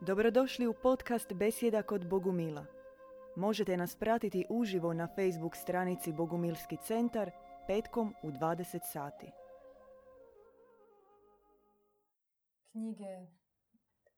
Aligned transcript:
Dobrodošli 0.00 0.66
u 0.66 0.74
podcast 0.82 1.32
Besjeda 1.32 1.82
kod 1.82 2.08
Bogumila. 2.08 2.66
Možete 3.36 3.76
nas 3.76 3.96
pratiti 3.96 4.46
uživo 4.48 4.92
na 4.92 5.06
Facebook 5.06 5.56
stranici 5.56 6.12
Bogumilski 6.12 6.76
centar 6.76 7.30
petkom 7.66 8.14
u 8.22 8.30
20 8.30 8.80
sati. 8.92 9.32
knjige 12.72 13.26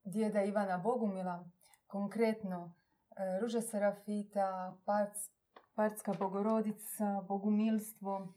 djeda 0.05 0.43
Ivana 0.43 0.79
Bogumila, 0.79 1.45
konkretno 1.87 2.73
e, 3.17 3.41
Ruža 3.41 3.61
Serafita, 3.61 4.77
Parc, 4.85 5.31
Partska 5.75 6.13
Bogorodica, 6.19 7.25
Bogumilstvo, 7.29 8.29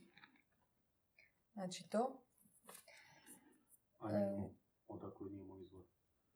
znači 1.53 1.89
to. 1.89 2.21
A 3.99 4.11
njemu, 4.11 4.53
odakle? 4.87 5.27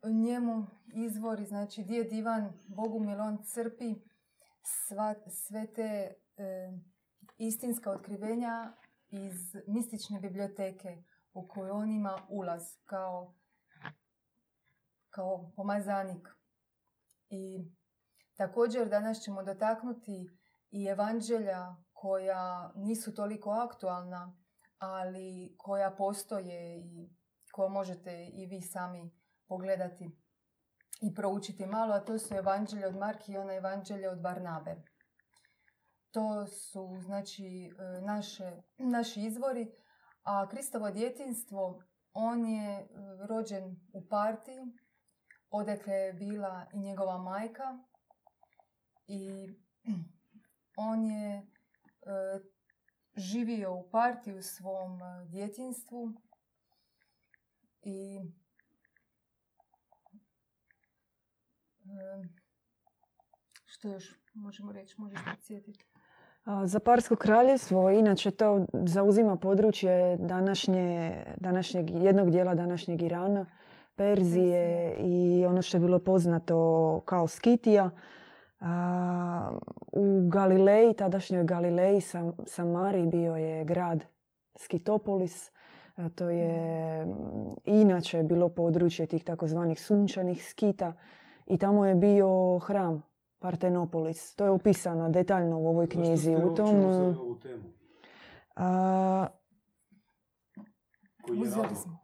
Njemu 0.03 0.67
izvori, 0.93 1.45
znači 1.45 1.83
djed 1.83 2.13
Ivan 2.13 2.53
Bogumil, 2.67 3.21
on 3.21 3.43
crpi 3.43 3.95
sva, 4.63 5.15
sve 5.29 5.73
te 5.73 6.13
e, 6.37 6.71
istinska 7.37 7.91
otkrivenja 7.91 8.73
iz 9.09 9.55
mistične 9.67 10.19
biblioteke 10.19 11.03
u 11.33 11.47
kojoj 11.47 11.71
on 11.71 11.91
ima 11.91 12.25
ulaz 12.29 12.63
kao 12.85 13.35
kao 15.09 15.51
pomazanik. 15.55 16.27
I 17.29 17.71
također 18.35 18.89
danas 18.89 19.21
ćemo 19.21 19.43
dotaknuti 19.43 20.29
i 20.71 20.85
evanđelja 20.85 21.75
koja 21.93 22.71
nisu 22.75 23.15
toliko 23.15 23.49
aktualna, 23.49 24.37
ali 24.77 25.55
koja 25.57 25.91
postoje 25.91 26.79
i 26.79 27.09
koja 27.51 27.69
možete 27.69 28.29
i 28.33 28.45
vi 28.45 28.61
sami 28.61 29.18
pogledati 29.49 30.11
i 31.01 31.13
proučiti 31.15 31.65
malo, 31.65 31.93
a 31.93 32.05
to 32.05 32.19
su 32.19 32.35
evanđelje 32.35 32.87
od 32.87 32.95
Marki 32.95 33.31
i 33.31 33.37
ona 33.37 33.53
evanđelje 33.53 34.09
od 34.09 34.21
Barnabe. 34.21 34.75
To 36.11 36.47
su 36.47 36.99
znači 37.01 37.71
e, 37.79 38.01
naše, 38.01 38.51
naši 38.77 39.21
izvori, 39.21 39.71
a 40.23 40.47
Kristovo 40.49 40.91
djetinstvo, 40.91 41.83
on 42.13 42.45
je 42.45 42.71
e, 42.71 42.87
rođen 43.27 43.75
u 43.93 44.07
partiji, 44.07 44.59
odakle 45.49 45.93
je 45.93 46.13
bila 46.13 46.65
i 46.73 46.79
njegova 46.79 47.17
majka 47.17 47.79
i 49.07 49.47
on 50.89 51.05
je 51.05 51.37
e, 51.37 51.43
živio 53.15 53.73
u 53.73 53.89
partiji 53.89 54.33
u 54.33 54.41
svom 54.41 54.99
djetinstvu 55.25 56.13
i 57.81 58.19
e, 61.85 62.23
što 63.79 63.87
još 63.87 64.15
možemo 64.33 64.71
reći, 64.71 64.95
možeš 64.97 65.19
podsjetiti? 65.31 65.85
A, 66.45 66.67
Za 66.67 66.79
Parsko 66.79 67.15
kraljevstvo, 67.15 67.89
inače 67.89 68.31
to 68.31 68.65
zauzima 68.73 69.35
područje 69.35 70.17
današnje, 70.17 71.15
današnjeg, 71.37 71.89
jednog 71.89 72.31
dijela 72.31 72.55
današnjeg 72.55 73.01
Irana, 73.01 73.45
Perzije 73.95 74.95
i 74.99 75.45
ono 75.45 75.61
što 75.61 75.77
je 75.77 75.81
bilo 75.81 75.99
poznato 75.99 77.01
kao 77.05 77.27
Skitija. 77.27 77.89
A, 78.59 79.57
u 79.91 80.29
Galileji, 80.29 80.93
tadašnjoj 80.93 81.43
Galileji, 81.43 82.01
Sam, 82.01 82.31
Samari 82.45 83.05
bio 83.05 83.35
je 83.35 83.65
grad 83.65 84.05
Skitopolis. 84.55 85.51
A 85.95 86.09
to 86.09 86.29
je 86.29 87.05
mm, 87.05 87.11
inače 87.65 88.23
bilo 88.23 88.49
područje 88.49 89.05
tih 89.05 89.23
takozvanih 89.23 89.81
sunčanih 89.81 90.49
skita 90.49 90.93
i 91.45 91.57
tamo 91.57 91.85
je 91.85 91.95
bio 91.95 92.59
hram 92.59 93.08
Partenopolis. 93.39 94.35
To 94.35 94.43
je 94.45 94.51
opisano 94.51 95.09
detaljno 95.09 95.59
u 95.59 95.67
ovoj 95.67 95.89
knjizi. 95.89 96.31
Zašto 96.31 96.47
U 96.47 96.47
ste 96.47 96.55
tom, 96.57 96.79
uzeli 96.79 97.15
ovu 97.15 97.35
temu? 97.35 97.63
a, 98.55 99.27
Koji 101.21 101.37
je 101.37 101.43
Uzeli 101.43 101.61
razlog? 101.63 101.77
smo. 101.77 101.99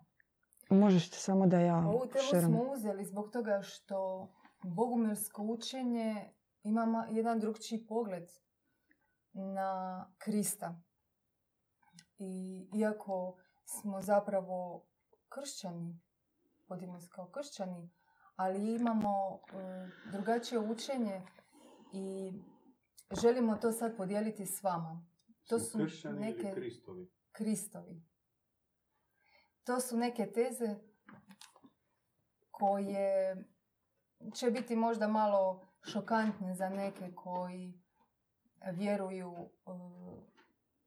možeš 0.71 1.11
samo 1.11 1.47
da 1.47 1.59
ja 1.59 1.77
Ovu 1.77 2.07
temu 2.07 2.23
šeram. 2.23 2.51
smo 2.51 2.63
uzeli 2.65 3.05
zbog 3.05 3.29
toga 3.29 3.61
što 3.61 4.27
bogumilsko 4.65 5.43
učenje 5.43 6.29
ima 6.63 6.81
ma- 6.83 7.07
jedan 7.09 7.39
drugčiji 7.39 7.85
pogled 7.85 8.29
na 9.33 9.69
Krista. 10.17 10.81
I 12.17 12.31
iako 12.73 13.35
smo 13.65 14.01
zapravo 14.01 14.85
kršćani, 15.29 15.99
vodimo 16.67 16.99
se 16.99 17.09
kao 17.09 17.27
kršćani, 17.27 17.89
ali 18.35 18.75
imamo 18.75 19.39
e, 19.53 19.87
drugačije 20.11 20.59
učenje 20.59 21.21
i 21.93 22.33
želimo 23.21 23.55
to 23.55 23.71
sad 23.71 23.97
podijeliti 23.97 24.45
s 24.45 24.63
vama. 24.63 25.05
To 25.47 25.59
su 25.59 25.77
neke 26.19 26.51
Kristovi? 26.53 27.11
Kristovi. 27.31 28.03
To 29.63 29.79
su 29.79 29.97
neke 29.97 30.31
teze 30.31 30.75
koje 32.51 33.35
će 34.33 34.51
biti 34.51 34.75
možda 34.75 35.07
malo 35.07 35.67
šokantne 35.81 36.55
za 36.55 36.69
neke 36.69 37.15
koji 37.15 37.81
vjeruju 38.73 39.33
e, 39.37 39.71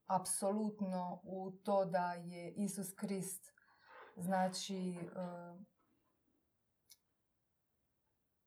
apsolutno 0.06 1.20
u 1.24 1.50
to 1.50 1.84
da 1.84 2.12
je 2.12 2.52
Isus 2.52 2.94
Krist 2.94 3.52
znači 4.16 4.94
e, 4.94 5.08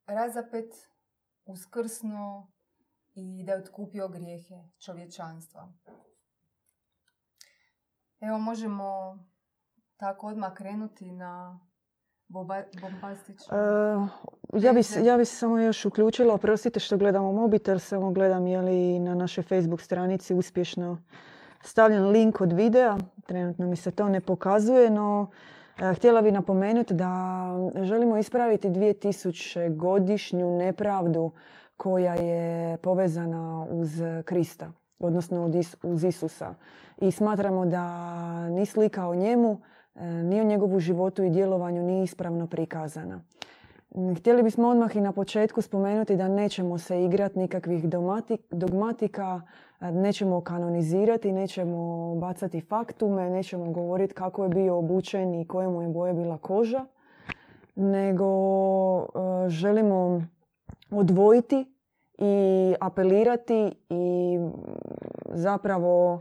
razapet, 0.06 0.74
uskrsno 1.46 2.52
i 3.14 3.44
da 3.46 3.52
je 3.52 3.58
otkupio 3.58 4.08
grijehe 4.08 4.56
čovječanstva. 4.80 5.74
Evo 8.20 8.38
možemo 8.38 9.18
tako 9.98 10.28
odmah 10.28 10.54
krenuti 10.54 11.12
na 11.12 11.60
boba- 12.28 12.82
bombastično. 12.82 13.58
E, 13.58 14.60
ja 14.60 14.74
bi, 14.74 14.84
se- 14.84 15.06
ja 15.06 15.18
bi 15.18 15.26
samo 15.26 15.60
još 15.60 15.86
uključila, 15.86 16.34
oprostite 16.34 16.80
što 16.80 16.98
gledamo 16.98 17.32
mobitel, 17.32 17.80
samo 17.80 18.12
gledam 18.12 18.48
je 18.48 18.62
li 18.62 19.00
na 19.00 19.16
našoj 19.16 19.44
Facebook 19.44 19.82
stranici 19.82 20.34
uspješno 20.34 21.04
stavljen 21.62 22.06
link 22.08 22.42
od 22.42 22.52
videa. 22.54 22.98
Trenutno 23.26 23.68
mi 23.68 23.76
se 23.76 23.92
to 23.92 24.10
ne 24.10 24.22
pokazuje, 24.22 24.90
no 24.90 25.32
htjela 25.96 26.22
bi 26.22 26.32
napomenuti 26.32 26.94
da 26.94 27.10
želimo 27.84 28.18
ispraviti 28.18 28.70
2000 28.70 29.76
godišnju 29.76 30.58
nepravdu 30.58 31.32
koja 31.78 32.14
je 32.14 32.78
povezana 32.78 33.66
uz 33.70 34.02
Krista, 34.26 34.72
odnosno 35.00 35.52
uz 35.84 36.04
Isusa. 36.04 36.54
I 36.98 37.12
smatramo 37.12 37.66
da 37.66 38.50
ni 38.50 38.66
slika 38.66 39.08
o 39.08 39.16
njemu, 39.16 39.62
e, 39.96 40.06
ni 40.06 40.42
o 40.42 40.44
njegovu 40.44 40.80
životu 40.80 41.24
i 41.24 41.30
djelovanju 41.30 41.84
nije 41.84 42.04
ispravno 42.04 42.48
prikazana. 42.48 43.22
Mm, 43.96 44.16
Htjeli 44.16 44.44
bismo 44.44 44.68
odmah 44.68 44.96
i 44.96 45.02
na 45.02 45.12
početku 45.12 45.62
spomenuti 45.62 46.16
da 46.16 46.28
nećemo 46.28 46.78
se 46.78 47.04
igrati 47.04 47.40
nikakvih 47.40 47.86
dogmatika, 48.52 49.42
nećemo 49.80 50.42
kanonizirati, 50.42 51.32
nećemo 51.32 52.16
bacati 52.16 52.62
faktume, 52.62 53.30
nećemo 53.30 53.72
govoriti 53.72 54.14
kako 54.14 54.44
je 54.44 54.50
bio 54.50 54.78
obučen 54.78 55.34
i 55.34 55.48
koje 55.48 55.68
mu 55.68 55.82
je 55.82 55.88
boje 55.88 56.14
bila 56.14 56.38
koža, 56.38 56.86
nego 57.76 58.28
želimo 59.48 60.22
odvojiti 60.92 61.66
i 62.18 62.74
apelirati 62.80 63.76
i 63.90 64.40
zapravo 65.26 66.20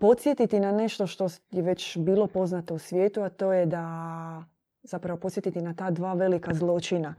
podsjetiti 0.00 0.60
na 0.60 0.72
nešto 0.72 1.06
što 1.06 1.26
je 1.50 1.62
već 1.62 1.98
bilo 1.98 2.26
poznato 2.26 2.74
u 2.74 2.78
svijetu, 2.78 3.22
a 3.22 3.28
to 3.28 3.52
je 3.52 3.66
da 3.66 4.44
zapravo 4.86 5.20
podsjetiti 5.20 5.62
na 5.62 5.74
ta 5.74 5.90
dva 5.90 6.14
velika 6.14 6.54
zločina. 6.54 7.14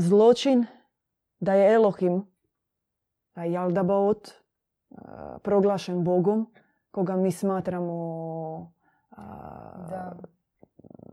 Zločin 0.00 0.66
da 1.40 1.54
je 1.54 1.74
Elohim, 1.74 2.26
Jaldabaot, 3.36 4.30
proglašen 5.42 6.04
Bogom, 6.04 6.46
koga 6.90 7.16
mi 7.16 7.32
smatramo 7.32 8.72
Da. 9.90 10.12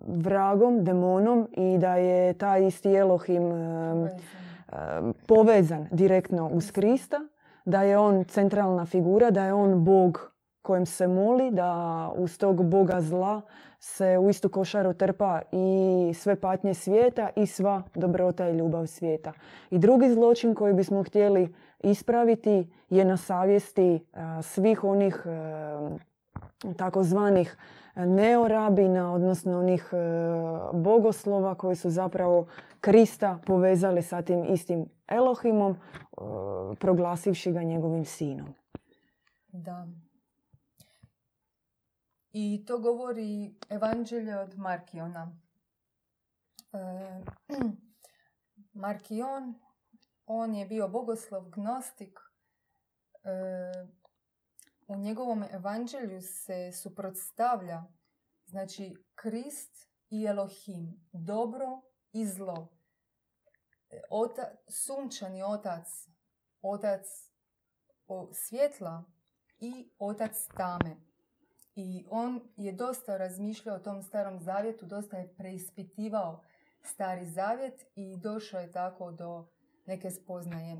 vragom, 0.07 0.83
demonom 0.83 1.47
i 1.51 1.77
da 1.77 1.95
je 1.95 2.33
taj 2.33 2.67
isti 2.67 2.93
Elohim 2.93 3.51
em, 3.51 4.09
povezan 5.27 5.87
direktno 5.91 6.47
uz 6.47 6.71
Krista, 6.71 7.21
da 7.65 7.81
je 7.83 7.97
on 7.97 8.23
centralna 8.23 8.85
figura, 8.85 9.31
da 9.31 9.45
je 9.45 9.53
on 9.53 9.83
Bog 9.83 10.33
kojem 10.63 10.85
se 10.85 11.07
moli, 11.07 11.51
da 11.51 12.11
uz 12.15 12.37
tog 12.37 12.63
Boga 12.65 13.01
zla 13.01 13.41
se 13.83 14.17
u 14.17 14.29
istu 14.29 14.49
košaru 14.49 14.93
trpa 14.93 15.41
i 15.51 16.13
sve 16.13 16.35
patnje 16.35 16.73
svijeta 16.73 17.29
i 17.35 17.45
sva 17.45 17.83
dobrota 17.95 18.49
i 18.49 18.57
ljubav 18.57 18.87
svijeta. 18.87 19.33
I 19.71 19.79
drugi 19.79 20.09
zločin 20.13 20.55
koji 20.55 20.73
bismo 20.73 21.03
htjeli 21.03 21.53
ispraviti 21.79 22.69
je 22.89 23.05
na 23.05 23.17
savjesti 23.17 24.05
a, 24.13 24.41
svih 24.41 24.83
onih 24.83 25.23
em, 25.25 25.97
takozvanih 26.77 27.57
neorabina, 27.95 29.13
odnosno 29.13 29.59
onih 29.59 29.89
e, 29.91 29.97
bogoslova 30.73 31.55
koji 31.55 31.75
su 31.75 31.89
zapravo 31.89 32.47
Krista 32.81 33.39
povezali 33.45 34.01
sa 34.01 34.21
tim 34.21 34.45
istim 34.45 34.85
Elohimom, 35.07 35.71
e, 35.71 35.75
proglasivši 36.79 37.51
ga 37.51 37.63
njegovim 37.63 38.05
sinom. 38.05 38.53
Da. 39.51 39.87
I 42.33 42.65
to 42.67 42.79
govori 42.79 43.55
evanđelje 43.69 44.37
od 44.37 44.57
Markiona. 44.57 45.39
E, 46.73 46.77
Markion, 48.83 49.59
on 50.25 50.55
je 50.55 50.65
bio 50.65 50.87
bogoslov, 50.87 51.49
gnostik. 51.49 52.19
E, 53.23 53.87
u 54.87 54.97
njegovom 54.97 55.43
evanđelju 55.43 56.21
se 56.21 56.71
suprotstavlja 56.71 57.83
znači 58.45 58.95
Krist 59.15 59.89
i 60.09 60.25
Elohim, 60.25 61.07
dobro 61.11 61.81
i 62.11 62.25
zlo. 62.25 62.67
E, 63.89 64.01
ota, 64.09 64.55
sunčani 64.67 65.43
otac, 65.43 65.87
otac 66.61 67.05
svjetla 68.33 69.03
i 69.59 69.91
otac 69.99 70.47
tame. 70.57 71.12
I 71.75 72.05
on 72.09 72.41
je 72.57 72.71
dosta 72.71 73.17
razmišljao 73.17 73.75
o 73.75 73.79
tom 73.79 74.01
starom 74.01 74.39
zavjetu, 74.39 74.85
dosta 74.85 75.17
je 75.17 75.33
preispitivao 75.37 76.43
stari 76.81 77.25
zavjet 77.25 77.85
i 77.95 78.17
došao 78.17 78.61
je 78.61 78.71
tako 78.71 79.11
do 79.11 79.47
neke 79.85 80.11
spoznaje. 80.11 80.77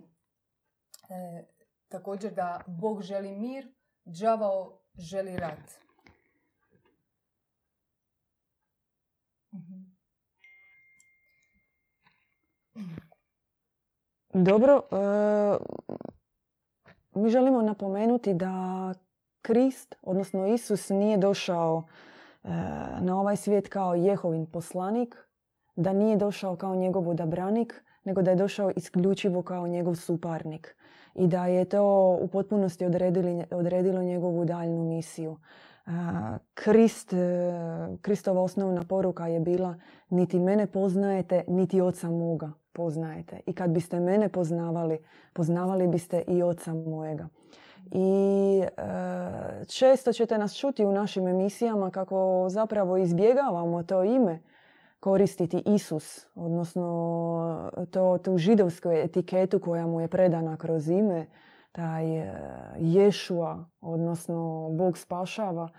E, 1.10 1.44
također 1.88 2.34
da 2.34 2.62
Bog 2.68 3.02
želi 3.02 3.36
mir, 3.36 3.74
đavao 4.06 4.80
želi 4.98 5.38
rat. 5.38 5.72
Mhm. 9.54 9.94
Dobro, 14.34 14.82
e, 14.92 15.58
mi 17.14 17.30
želimo 17.30 17.62
napomenuti 17.62 18.34
da 18.34 18.94
Krist, 19.44 19.96
odnosno 20.02 20.48
Isus, 20.48 20.90
nije 20.90 21.18
došao 21.18 21.84
e, 21.84 22.48
na 23.00 23.20
ovaj 23.20 23.36
svijet 23.36 23.68
kao 23.68 23.96
Jehovin 23.96 24.46
poslanik, 24.46 25.16
da 25.76 25.94
nije 25.94 26.18
došao 26.18 26.56
kao 26.56 26.76
njegov 26.76 27.10
odabranik, 27.10 27.84
nego 28.04 28.22
da 28.22 28.32
je 28.32 28.36
došao 28.36 28.72
isključivo 28.76 29.42
kao 29.42 29.68
njegov 29.68 29.96
suparnik 29.96 30.76
i 31.16 31.28
da 31.28 31.48
je 31.48 31.66
to 31.66 32.18
u 32.22 32.28
potpunosti 32.28 32.86
odredili, 32.86 33.44
odredilo 33.52 34.04
njegovu 34.04 34.46
daljnu 34.46 34.84
misiju. 34.84 35.38
Krist, 36.54 37.14
e, 37.14 37.18
Kristova 38.02 38.42
osnovna 38.42 38.84
poruka 38.90 39.28
je 39.28 39.40
bila 39.40 39.76
niti 40.10 40.40
mene 40.40 40.68
poznajete, 40.68 41.44
niti 41.48 41.82
oca 41.82 42.10
moga 42.10 42.52
poznajete. 42.74 43.40
I 43.46 43.54
kad 43.54 43.70
biste 43.70 44.00
mene 44.00 44.30
poznavali, 44.30 44.98
poznavali 45.34 45.88
biste 45.88 46.24
i 46.28 46.44
oca 46.44 46.74
mojega. 46.74 47.28
I 47.92 48.62
e, 48.62 49.66
često 49.68 50.14
ćete 50.14 50.38
nas 50.38 50.56
čuti 50.56 50.86
u 50.86 50.92
našim 50.92 51.28
emisijama 51.28 51.92
kako 51.92 52.46
zapravo 52.50 52.98
izbjegavamo 52.98 53.84
to 53.84 54.04
ime 54.04 54.40
koristiti 55.00 55.64
Isus, 55.66 56.28
odnosno 56.36 57.72
to, 57.92 58.18
tu 58.18 58.38
židovsku 58.38 58.90
etiketu 58.92 59.60
koja 59.60 59.88
mu 59.88 60.02
je 60.02 60.08
predana 60.08 60.58
kroz 60.58 60.90
ime, 60.90 61.26
taj 61.72 62.18
e, 62.18 62.34
Ješua, 62.78 63.66
odnosno 63.82 64.70
Bog 64.72 64.98
spašava. 64.98 65.70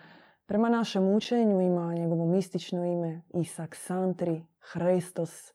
Prema 0.47 0.69
našem 0.69 1.09
učenju 1.09 1.61
ima 1.61 1.95
njegovo 1.95 2.27
mistično 2.27 2.85
ime 2.85 3.21
Isak 3.35 3.77
Santri, 3.77 4.47
Hrestos, 4.73 5.51
e, 5.51 5.53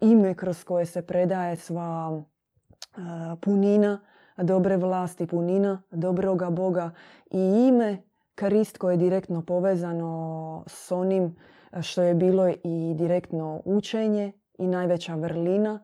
ime 0.00 0.34
kroz 0.34 0.64
koje 0.64 0.86
se 0.86 1.02
predaje 1.02 1.56
sva 1.56 2.22
e, 2.22 3.00
punina 3.40 4.00
dobre 4.42 4.76
vlasti, 4.76 5.26
punina 5.26 5.82
dobroga 5.90 6.50
Boga 6.50 6.90
i 7.30 7.68
ime 7.68 8.02
Krist 8.34 8.78
koje 8.78 8.92
je 8.92 8.96
direktno 8.96 9.42
povezano 9.42 10.64
s 10.66 10.92
onim 10.92 11.36
što 11.80 12.02
je 12.02 12.14
bilo 12.14 12.48
i 12.48 12.94
direktno 12.96 13.62
učenje 13.64 14.32
i 14.58 14.66
najveća 14.66 15.14
vrlina 15.14 15.80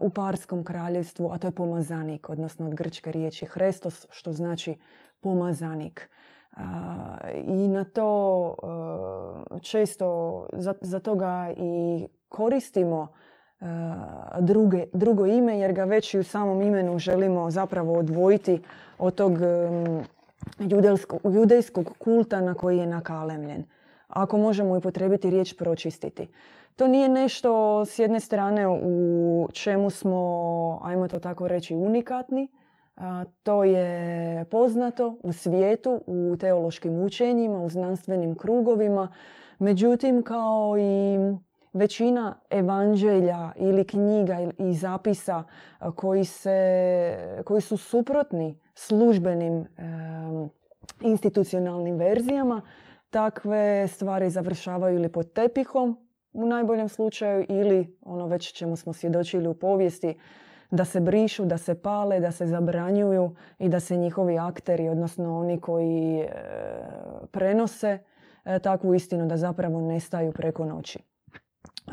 u 0.00 0.10
Parskom 0.10 0.64
kraljevstvu, 0.64 1.30
a 1.32 1.38
to 1.38 1.46
je 1.46 1.52
pomazanik, 1.52 2.30
odnosno 2.30 2.66
od 2.66 2.74
grčke 2.74 3.12
riječi 3.12 3.46
Hrestos, 3.46 4.06
što 4.10 4.32
znači 4.32 4.76
pomazanik. 5.20 6.10
I 7.46 7.68
na 7.68 7.84
to 7.84 8.56
često, 9.62 10.46
za 10.80 11.00
toga 11.00 11.54
i 11.56 12.06
koristimo 12.28 13.08
druge, 14.40 14.84
drugo 14.92 15.26
ime, 15.26 15.58
jer 15.58 15.72
ga 15.72 15.84
već 15.84 16.14
i 16.14 16.18
u 16.18 16.24
samom 16.24 16.62
imenu 16.62 16.98
želimo 16.98 17.50
zapravo 17.50 17.98
odvojiti 17.98 18.62
od 18.98 19.14
tog 19.14 19.32
judejskog 21.24 21.94
kulta 21.98 22.40
na 22.40 22.54
koji 22.54 22.78
je 22.78 22.86
nakalemljen 22.86 23.64
ako 24.08 24.38
možemo 24.38 24.76
upotrebiti 24.76 25.30
riječ 25.30 25.56
pročistiti. 25.56 26.28
To 26.76 26.86
nije 26.86 27.08
nešto 27.08 27.84
s 27.84 27.98
jedne 27.98 28.20
strane 28.20 28.68
u 28.68 29.48
čemu 29.52 29.90
smo, 29.90 30.80
ajmo 30.82 31.08
to 31.08 31.18
tako 31.18 31.48
reći, 31.48 31.74
unikatni. 31.74 32.48
To 33.42 33.64
je 33.64 34.44
poznato 34.44 35.16
u 35.22 35.32
svijetu, 35.32 36.00
u 36.06 36.36
teološkim 36.40 37.02
učenjima, 37.02 37.62
u 37.62 37.68
znanstvenim 37.68 38.34
krugovima. 38.34 39.08
Međutim, 39.58 40.22
kao 40.22 40.74
i 40.78 41.16
većina 41.74 42.34
evanđelja 42.50 43.52
ili 43.56 43.84
knjiga 43.86 44.38
i 44.58 44.74
zapisa 44.74 45.44
koji, 45.96 46.24
se, 46.24 47.42
koji 47.44 47.60
su 47.60 47.76
suprotni 47.76 48.58
službenim 48.74 49.66
institucionalnim 51.00 51.96
verzijama, 51.96 52.62
takve 53.10 53.88
stvari 53.88 54.30
završavaju 54.30 54.96
ili 54.96 55.08
pod 55.08 55.32
tepihom 55.32 55.98
u 56.32 56.46
najboljem 56.46 56.88
slučaju 56.88 57.46
ili 57.48 57.98
ono 58.02 58.26
već 58.26 58.52
čemu 58.52 58.76
smo 58.76 58.92
svjedočili 58.92 59.48
u 59.48 59.54
povijesti 59.54 60.18
da 60.70 60.84
se 60.84 61.00
brišu, 61.00 61.44
da 61.44 61.58
se 61.58 61.74
pale, 61.82 62.20
da 62.20 62.32
se 62.32 62.46
zabranjuju 62.46 63.34
i 63.58 63.68
da 63.68 63.80
se 63.80 63.96
njihovi 63.96 64.38
akteri, 64.38 64.88
odnosno 64.88 65.38
oni 65.38 65.60
koji 65.60 66.20
e, 66.20 66.28
prenose 67.30 67.98
e, 68.44 68.58
takvu 68.58 68.94
istinu 68.94 69.26
da 69.26 69.36
zapravo 69.36 69.80
nestaju 69.80 70.32
preko 70.32 70.64
noći. 70.64 71.13
E, 71.86 71.92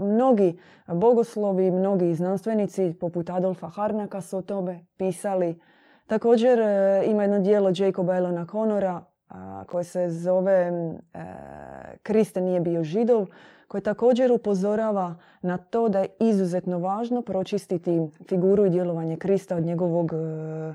mnogi 0.00 0.58
bogoslovi, 0.86 1.70
mnogi 1.70 2.14
znanstvenici 2.14 2.94
poput 3.00 3.30
Adolfa 3.30 3.68
Harnaka 3.68 4.20
su 4.20 4.36
o 4.36 4.42
tome 4.42 4.84
pisali. 4.96 5.60
Također 6.06 6.58
ima 7.06 7.22
jedno 7.22 7.38
dijelo 7.38 7.72
Jacoba 7.76 8.16
Elona 8.16 8.46
Conora 8.46 9.04
koje 9.66 9.84
se 9.84 10.10
zove 10.10 10.52
e, 10.52 11.02
Kriste 12.02 12.40
nije 12.40 12.60
bio 12.60 12.84
židov, 12.84 13.26
koji 13.68 13.82
također 13.82 14.32
upozorava 14.32 15.14
na 15.42 15.58
to 15.58 15.88
da 15.88 15.98
je 15.98 16.08
izuzetno 16.20 16.78
važno 16.78 17.22
pročistiti 17.22 18.00
figuru 18.28 18.66
i 18.66 18.70
djelovanje 18.70 19.16
Krista 19.16 19.56
od 19.56 19.64
njegovog 19.64 20.12
e, 20.12 20.74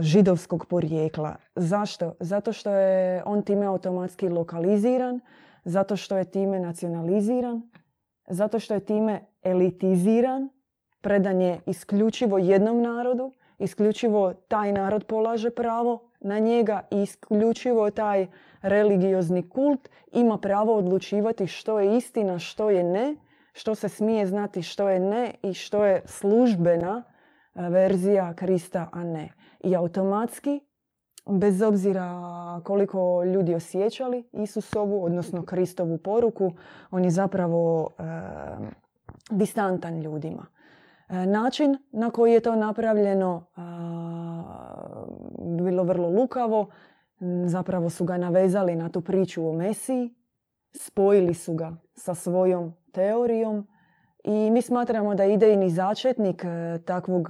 židovskog 0.00 0.66
porijekla. 0.66 1.36
Zašto? 1.56 2.14
Zato 2.20 2.52
što 2.52 2.70
je 2.70 3.22
on 3.26 3.42
time 3.42 3.66
automatski 3.66 4.28
lokaliziran, 4.28 5.20
zato 5.64 5.96
što 5.96 6.16
je 6.16 6.24
time 6.24 6.60
nacionaliziran, 6.60 7.62
zato 8.28 8.58
što 8.58 8.74
je 8.74 8.80
time 8.80 9.20
elitiziran, 9.42 10.48
predan 11.00 11.40
je 11.40 11.60
isključivo 11.66 12.38
jednom 12.38 12.82
narodu, 12.82 13.32
isključivo 13.58 14.34
taj 14.48 14.72
narod 14.72 15.04
polaže 15.04 15.50
pravo 15.50 16.10
na 16.20 16.38
njega 16.38 16.86
i 16.90 17.02
isključivo 17.02 17.90
taj 17.90 18.26
religiozni 18.62 19.48
kult 19.48 19.88
ima 20.12 20.38
pravo 20.38 20.76
odlučivati 20.76 21.46
što 21.46 21.80
je 21.80 21.96
istina, 21.96 22.38
što 22.38 22.70
je 22.70 22.84
ne, 22.84 23.16
što 23.52 23.74
se 23.74 23.88
smije 23.88 24.26
znati, 24.26 24.62
što 24.62 24.88
je 24.88 25.00
ne 25.00 25.34
i 25.42 25.54
što 25.54 25.84
je 25.84 26.02
službena 26.04 27.02
e, 27.54 27.68
verzija 27.68 28.34
Krista, 28.34 28.88
a 28.92 29.04
ne. 29.04 29.32
I 29.60 29.76
automatski, 29.76 30.60
bez 31.26 31.62
obzira 31.62 32.20
koliko 32.64 33.24
ljudi 33.24 33.54
osjećali 33.54 34.24
Isusovu, 34.32 35.04
odnosno 35.04 35.44
Kristovu 35.44 35.98
poruku, 35.98 36.52
on 36.90 37.04
je 37.04 37.10
zapravo 37.10 37.90
e, 37.98 38.02
distantan 39.30 40.00
ljudima. 40.00 40.46
E, 41.08 41.26
način 41.26 41.78
na 41.92 42.10
koji 42.10 42.32
je 42.32 42.40
to 42.40 42.56
napravljeno 42.56 43.44
bilo 45.38 45.84
vrlo 45.84 46.08
lukavo. 46.08 46.66
Zapravo 47.46 47.90
su 47.90 48.04
ga 48.04 48.16
navezali 48.16 48.76
na 48.76 48.88
tu 48.88 49.00
priču 49.00 49.48
o 49.48 49.52
Mesiji, 49.52 50.14
spojili 50.72 51.34
su 51.34 51.54
ga 51.54 51.76
sa 51.94 52.14
svojom 52.14 52.74
teorijom 52.92 53.66
i 54.24 54.50
mi 54.50 54.62
smatramo 54.62 55.14
da 55.14 55.24
idejni 55.24 55.70
začetnik 55.70 56.44
e, 56.44 56.78
takvog 56.84 57.28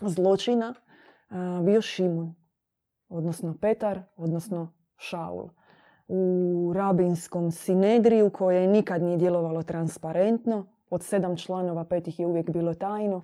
zločina 0.00 0.74
bio 1.62 1.82
Šimun. 1.82 2.41
Odnosno 3.12 3.54
Petar, 3.60 4.02
odnosno 4.16 4.72
Šaul. 4.96 5.48
U 6.08 6.72
rabinskom 6.74 7.50
sinedriju 7.50 8.30
koje 8.30 8.66
nikad 8.66 9.02
nije 9.02 9.16
djelovalo 9.16 9.62
transparentno, 9.62 10.66
od 10.90 11.02
sedam 11.02 11.36
članova, 11.36 11.84
pet 11.84 12.08
ih 12.08 12.20
je 12.20 12.26
uvijek 12.26 12.50
bilo 12.50 12.74
tajno, 12.74 13.22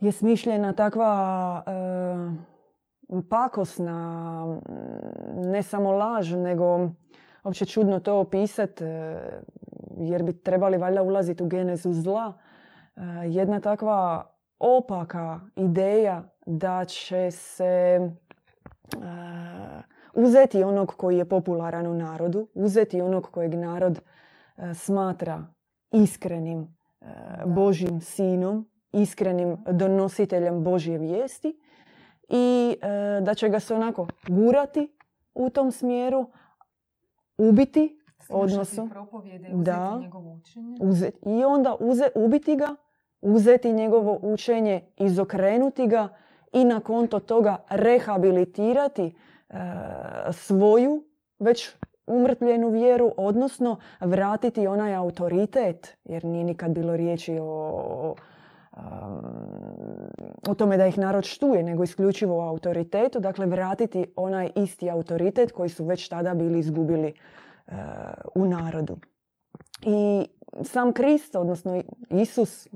je 0.00 0.12
smišljena 0.12 0.72
takva 0.72 1.62
e, 1.66 1.72
pakosna, 3.30 4.58
ne 5.36 5.62
samo 5.62 5.92
laž, 5.92 6.32
nego 6.32 6.90
uopće 7.44 7.64
čudno 7.64 8.00
to 8.00 8.18
opisati, 8.18 8.84
e, 8.84 9.20
jer 9.96 10.22
bi 10.22 10.42
trebali 10.42 10.76
valjda 10.76 11.02
ulaziti 11.02 11.42
u 11.42 11.46
genezu 11.46 11.92
zla. 11.92 12.32
E, 12.96 13.00
jedna 13.26 13.60
takva 13.60 14.30
opaka 14.58 15.40
ideja 15.56 16.22
da 16.46 16.84
će 16.84 17.30
se 17.30 18.00
uzeti 20.14 20.62
onog 20.62 20.94
koji 20.96 21.18
je 21.18 21.28
popularan 21.28 21.86
u 21.86 21.94
narodu, 21.94 22.48
uzeti 22.54 23.00
onog 23.00 23.30
kojeg 23.30 23.54
narod 23.54 24.00
smatra 24.74 25.46
iskrenim 25.92 26.76
Božim 27.46 28.00
sinom, 28.00 28.70
iskrenim 28.92 29.56
donositeljem 29.72 30.64
Božje 30.64 30.98
vijesti 30.98 31.60
i 32.28 32.76
da 33.22 33.34
će 33.34 33.48
ga 33.48 33.60
se 33.60 33.74
onako 33.74 34.06
gurati 34.28 34.98
u 35.34 35.50
tom 35.50 35.72
smjeru, 35.72 36.26
ubiti, 37.38 37.98
odnosno 38.28 38.88
da, 39.52 40.00
uzeti, 40.80 41.18
i 41.30 41.44
onda 41.44 41.76
uze, 41.80 42.08
ubiti 42.14 42.56
ga, 42.56 42.76
uzeti 43.20 43.72
njegovo 43.72 44.18
učenje, 44.22 44.92
izokrenuti 44.96 45.86
ga 45.86 46.08
i 46.52 46.64
na 46.64 46.80
konto 46.80 47.20
toga 47.20 47.56
rehabilitirati 47.70 49.14
e, 49.48 49.54
svoju 50.32 51.04
već 51.38 51.70
umrtljenu 52.06 52.70
vjeru, 52.70 53.12
odnosno 53.16 53.76
vratiti 54.00 54.66
onaj 54.66 54.94
autoritet, 54.94 55.96
jer 56.04 56.24
nije 56.24 56.44
nikad 56.44 56.70
bilo 56.70 56.96
riječi 56.96 57.38
o, 57.40 58.14
o 60.48 60.54
tome 60.54 60.76
da 60.76 60.86
ih 60.86 60.98
narod 60.98 61.24
štuje, 61.24 61.62
nego 61.62 61.82
isključivo 61.82 62.38
o 62.38 62.48
autoritetu, 62.48 63.20
dakle 63.20 63.46
vratiti 63.46 64.06
onaj 64.16 64.50
isti 64.56 64.90
autoritet 64.90 65.52
koji 65.52 65.68
su 65.68 65.84
već 65.84 66.08
tada 66.08 66.34
bili 66.34 66.58
izgubili 66.58 67.08
e, 67.66 67.72
u 68.34 68.44
narodu. 68.44 68.96
I 69.82 70.26
sam 70.62 70.92
Krist, 70.92 71.34
odnosno 71.36 71.82
Isus, 72.10 72.68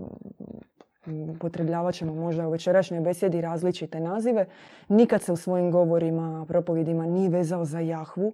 upotrebljavat 1.07 1.95
ćemo 1.95 2.15
možda 2.15 2.49
u 2.49 2.51
večerašnjoj 2.51 3.01
besjedi 3.01 3.41
različite 3.41 4.01
nazive, 4.01 4.47
nikad 4.89 5.23
se 5.23 5.33
u 5.33 5.37
svojim 5.37 5.71
govorima, 5.71 6.47
propovidima 6.49 7.07
nije 7.07 7.29
vezao 7.29 7.65
za 7.65 7.81
Jahvu, 7.81 8.33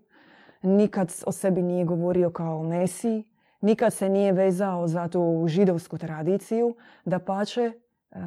nikad 0.62 1.12
o 1.26 1.32
sebi 1.32 1.62
nije 1.62 1.84
govorio 1.84 2.30
kao 2.30 2.62
Mesiji, 2.62 3.24
nikad 3.60 3.92
se 3.92 4.08
nije 4.08 4.32
vezao 4.32 4.88
za 4.88 5.08
tu 5.08 5.44
židovsku 5.48 5.98
tradiciju, 5.98 6.76
da 7.04 7.18
pače 7.18 7.72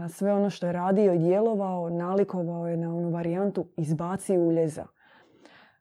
sve 0.10 0.34
ono 0.34 0.50
što 0.50 0.66
je 0.66 0.74
radio 0.74 1.14
i 1.14 1.20
djelovao, 1.20 1.90
nalikovao 1.90 2.68
je 2.68 2.78
na 2.78 2.96
onu 2.96 3.10
varijantu 3.10 3.66
izbaci 3.78 4.38
uljeza. 4.38 4.86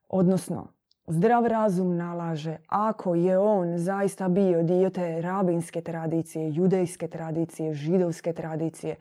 Odnosno, 0.08 0.72
zdrav 1.06 1.46
razum 1.46 1.96
nalaže 1.96 2.56
ako 2.66 3.14
je 3.14 3.38
on 3.38 3.78
zaista 3.78 4.28
bio 4.28 4.62
dio 4.62 4.90
te 4.90 5.20
rabinske 5.20 5.80
tradicije, 5.80 6.52
judejske 6.54 7.08
tradicije, 7.08 7.74
židovske 7.74 8.32
tradicije, 8.32 8.96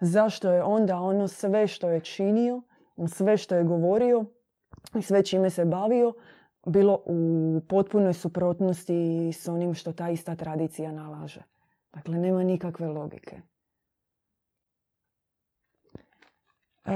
zašto 0.00 0.50
je 0.50 0.62
onda 0.62 0.98
ono 0.98 1.28
sve 1.28 1.66
što 1.66 1.88
je 1.88 2.00
činio, 2.00 2.62
sve 3.08 3.36
što 3.36 3.54
je 3.54 3.64
govorio 3.64 4.24
i 4.94 5.02
sve 5.02 5.22
čime 5.22 5.50
se 5.50 5.64
bavio, 5.64 6.14
bilo 6.66 7.02
u 7.04 7.60
potpunoj 7.68 8.12
suprotnosti 8.12 9.30
s 9.32 9.48
onim 9.48 9.74
što 9.74 9.92
ta 9.92 10.10
ista 10.10 10.36
tradicija 10.36 10.92
nalaže. 10.92 11.42
Dakle, 11.92 12.18
nema 12.18 12.42
nikakve 12.42 12.88
logike. 12.88 13.40
E, 16.84 16.92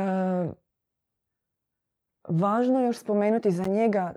važno 2.28 2.80
je 2.80 2.86
još 2.86 2.98
spomenuti 2.98 3.50
za 3.50 3.64
njega 3.64 4.14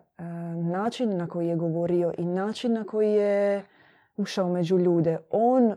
način 0.55 1.17
na 1.17 1.27
koji 1.27 1.47
je 1.47 1.55
govorio 1.55 2.13
i 2.17 2.25
način 2.25 2.73
na 2.73 2.83
koji 2.83 3.13
je 3.13 3.63
ušao 4.17 4.49
među 4.49 4.77
ljude. 4.77 5.17
On, 5.29 5.75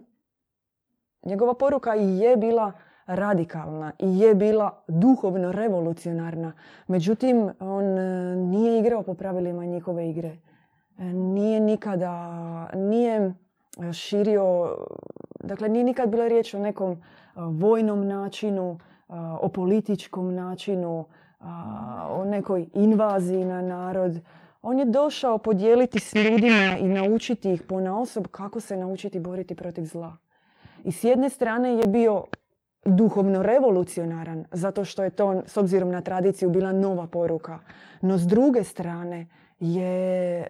njegova 1.25 1.55
poruka 1.55 1.95
je 1.95 2.37
bila 2.37 2.73
radikalna 3.07 3.93
i 3.99 4.19
je 4.19 4.35
bila 4.35 4.83
duhovno 4.89 5.53
revolucionarna. 5.53 6.53
Međutim, 6.87 7.51
on 7.61 7.99
e, 7.99 8.37
nije 8.37 8.79
igrao 8.79 9.03
po 9.03 9.15
pravilima 9.15 9.65
njihove 9.65 10.11
igre. 10.11 10.37
E, 10.99 11.05
nije 11.05 11.61
nikada, 11.61 12.71
nije 12.75 13.35
širio, 13.93 14.77
dakle 15.41 15.69
nije 15.69 15.85
nikad 15.85 16.09
bila 16.09 16.29
riječ 16.29 16.55
o 16.55 16.59
nekom 16.59 16.93
e, 16.93 16.97
vojnom 17.37 18.07
načinu, 18.07 18.79
o 19.41 19.49
političkom 19.49 20.35
načinu, 20.35 21.05
o 22.11 22.25
nekoj 22.25 22.67
invaziji 22.75 23.45
na 23.45 23.63
narod. 23.63 24.21
On 24.63 24.79
je 24.79 24.85
došao 24.85 25.39
podijeliti 25.39 26.01
s 26.01 26.15
ljudima 26.15 26.77
i 26.81 26.89
naučiti 26.89 27.53
ih 27.53 27.63
po 27.63 27.77
osob 27.77 28.27
kako 28.31 28.61
se 28.61 28.77
naučiti 28.77 29.21
boriti 29.21 29.55
protiv 29.55 29.85
zla. 29.85 30.17
I 30.85 30.93
s 30.93 31.05
jedne 31.05 31.31
strane 31.31 31.75
je 31.75 31.87
bio 31.87 32.25
duhovno 32.85 33.43
revolucionaran, 33.43 34.45
zato 34.53 34.85
što 34.85 35.05
je 35.05 35.11
to, 35.11 35.43
s 35.47 35.57
obzirom 35.57 35.91
na 35.91 36.01
tradiciju, 36.01 36.51
bila 36.51 36.73
nova 36.73 37.07
poruka. 37.07 37.59
No 38.01 38.19
s 38.19 38.27
druge 38.27 38.65
strane 38.65 39.27
je 39.61 40.41
e, 40.41 40.47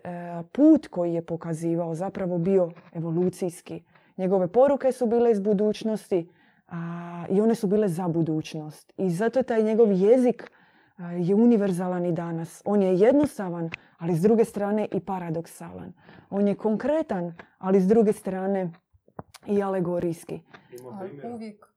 put 0.52 0.86
koji 0.88 1.14
je 1.14 1.22
pokazivao 1.22 1.94
zapravo 1.94 2.38
bio 2.38 2.70
evolucijski. 2.92 3.82
Njegove 4.16 4.48
poruke 4.48 4.92
su 4.92 5.06
bile 5.06 5.30
iz 5.30 5.40
budućnosti 5.40 6.28
a, 6.68 7.24
i 7.30 7.40
one 7.40 7.54
su 7.54 7.66
bile 7.66 7.88
za 7.88 8.08
budućnost. 8.08 8.92
I 8.96 9.10
zato 9.10 9.38
je 9.38 9.42
taj 9.42 9.62
njegov 9.62 9.92
jezik 9.92 10.50
je 10.98 11.34
univerzalan 11.34 12.06
i 12.06 12.12
danas. 12.12 12.62
On 12.64 12.82
je 12.82 12.98
jednostavan, 12.98 13.70
ali 13.98 14.14
s 14.14 14.22
druge 14.22 14.44
strane 14.44 14.88
i 14.92 15.00
paradoksalan. 15.00 15.92
On 16.30 16.48
je 16.48 16.54
konkretan, 16.54 17.34
ali 17.58 17.80
s 17.80 17.86
druge 17.86 18.12
strane 18.12 18.72
i 19.46 19.62
alegorijski. 19.62 20.40
uvijek 21.34 21.74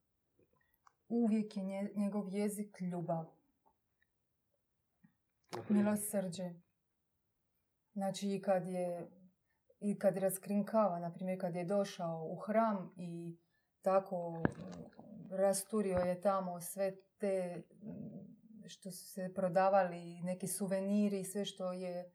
uvijek 1.09 1.57
je 1.57 1.91
njegov 1.95 2.33
jezik 2.33 2.81
ljubav. 2.81 3.25
Milosrđe. 5.69 6.53
Znači 7.93 8.31
i 8.31 8.41
kad 8.41 8.67
je 8.67 9.07
i 9.79 9.99
kad 9.99 10.17
raskrinkava, 10.17 10.99
na 10.99 11.13
primjer 11.13 11.41
kad 11.41 11.55
je 11.55 11.65
došao 11.65 12.27
u 12.29 12.35
hram 12.35 12.93
i 12.97 13.37
tako 13.81 14.31
mm, 14.31 14.43
rasturio 15.31 15.97
je 15.97 16.21
tamo 16.21 16.61
sve 16.61 16.95
te 17.17 17.63
što 18.67 18.91
su 18.91 19.05
se 19.07 19.31
prodavali, 19.35 20.21
neki 20.21 20.47
suveniri, 20.47 21.23
sve 21.23 21.45
što 21.45 21.71
je 21.71 21.99
e, 21.99 22.09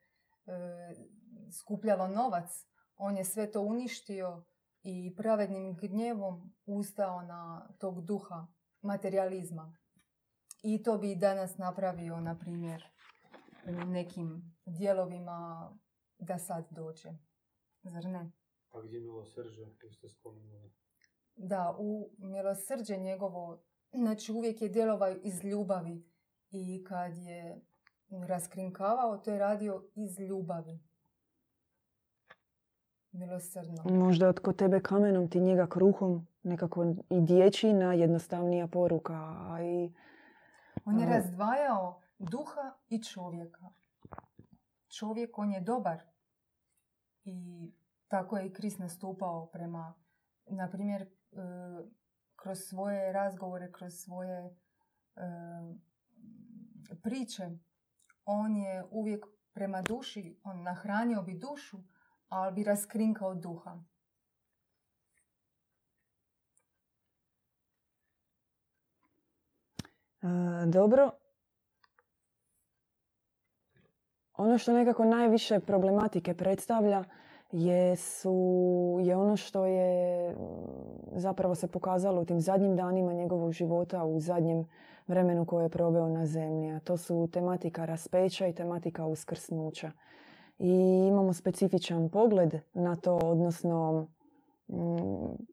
skupljalo 1.53 2.09
novac, 2.09 2.51
on 2.97 3.17
je 3.17 3.25
sve 3.25 3.51
to 3.51 3.61
uništio 3.61 4.45
i 4.83 5.15
pravednim 5.17 5.77
gnjevom 5.77 6.55
ustao 6.67 7.23
na 7.23 7.69
tog 7.79 8.05
duha 8.05 8.47
materializma. 8.81 9.77
I 10.63 10.83
to 10.83 10.99
bi 10.99 11.17
danas 11.17 11.59
napravio, 11.59 12.21
na 12.21 12.39
primjer, 12.39 12.85
u 13.67 13.87
nekim 13.87 14.57
dijelovima 14.67 15.71
da 16.19 16.39
sad 16.39 16.67
dođe. 16.71 17.09
Zar 17.83 18.05
ne? 18.05 18.33
A 18.71 18.81
gdje 18.83 19.01
milosrđe, 19.01 19.67
ste 19.93 20.09
spomenuli? 20.09 20.73
Da, 21.35 21.77
u 21.79 22.11
milosrđe 22.19 22.97
njegovo, 22.97 23.63
znači 23.93 24.33
uvijek 24.33 24.63
je 24.63 24.69
djelovao 24.69 25.17
iz 25.23 25.45
ljubavi 25.45 26.12
i 26.53 26.85
kad 26.85 27.17
je 27.17 27.61
raskrinkavao, 28.29 29.19
to 29.19 29.31
je 29.31 29.39
radio 29.39 29.85
iz 29.95 30.21
ljubavi. 30.21 30.79
Milosrdno. 33.13 33.85
Možda 33.85 34.29
od 34.29 34.57
tebe 34.57 34.81
kamenom, 34.81 35.31
ti 35.31 35.41
njega 35.41 35.67
kruhom 35.67 36.27
nekako 36.43 36.85
i 37.11 37.21
dječina 37.21 37.95
jednostavnija 37.95 38.67
poruka. 38.67 39.35
I, 39.63 39.93
on 40.85 40.99
je 40.99 41.07
razdvajao 41.07 42.01
duha 42.19 42.75
i 42.89 43.03
čovjeka. 43.03 43.71
Čovjek, 44.89 45.39
on 45.39 45.53
je 45.53 45.61
dobar. 45.61 46.03
I 47.25 47.71
tako 48.09 48.37
je 48.37 48.47
i 48.47 48.53
Krist 48.53 48.79
nastupao 48.79 49.47
prema, 49.47 49.95
na 50.47 50.71
primjer, 50.71 51.03
e, 51.03 51.07
kroz 52.37 52.59
svoje 52.59 53.13
razgovore, 53.13 53.73
kroz 53.73 53.95
svoje 53.95 54.57
e, 55.17 55.23
priče. 56.95 57.51
On 58.25 58.57
je 58.57 58.85
uvijek 58.91 59.27
prema 59.53 59.83
duši, 59.83 60.41
on 60.45 60.63
nahranio 60.63 61.23
bi 61.23 61.35
dušu, 61.35 61.79
ali 62.29 62.53
bi 62.53 62.65
raskrinkao 62.65 63.35
duha. 63.35 63.83
dobro. 70.67 71.11
ono 74.37 74.59
što 74.59 74.73
nekako 74.73 75.05
najviše 75.05 75.61
problematike 75.61 76.35
predstavlja 76.35 77.05
je, 77.53 77.97
su, 77.97 78.99
je 79.03 79.17
ono 79.17 79.37
što 79.37 79.65
je 79.67 80.31
mm, 80.31 80.37
zapravo 81.13 81.55
se 81.55 81.69
pokazalo 81.69 82.21
u 82.21 82.25
tim 82.25 82.41
zadnjim 82.41 82.77
danima 82.77 83.13
njegovog 83.13 83.53
života, 83.53 84.05
u 84.05 84.21
zadnjem 84.21 84.67
vremenu 85.07 85.45
koje 85.45 85.65
je 85.65 85.69
proveo 85.69 86.09
na 86.09 86.27
zemlji. 86.27 86.71
A 86.71 86.81
to 86.81 86.97
su 86.97 87.29
tematika 87.33 87.85
raspeća 87.85 88.47
i 88.47 88.53
tematika 88.53 89.07
uskrsnuća. 89.07 89.91
I 90.59 90.73
imamo 91.09 91.33
specifičan 91.33 92.09
pogled 92.09 92.55
na 92.75 92.97
to, 92.97 93.17
odnosno 93.17 94.07
mm, 94.69 95.45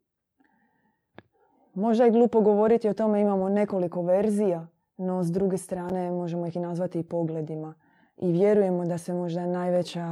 možda 1.74 2.03
je 2.03 2.12
glupo 2.12 2.41
govoriti 2.41 2.89
o 2.89 2.94
tome, 2.94 3.22
imamo 3.22 3.50
nekoliko 3.50 4.01
verzija, 4.01 4.68
no 4.98 5.24
s 5.24 5.32
druge 5.32 5.58
strane 5.58 6.12
možemo 6.12 6.48
ih 6.48 6.56
nazvati 6.56 7.00
i 7.00 7.03
pogledima 7.03 7.74
i 8.18 8.32
vjerujemo 8.32 8.86
da 8.86 8.98
se 8.98 9.13
možda 9.13 9.46
najveća 9.46 10.08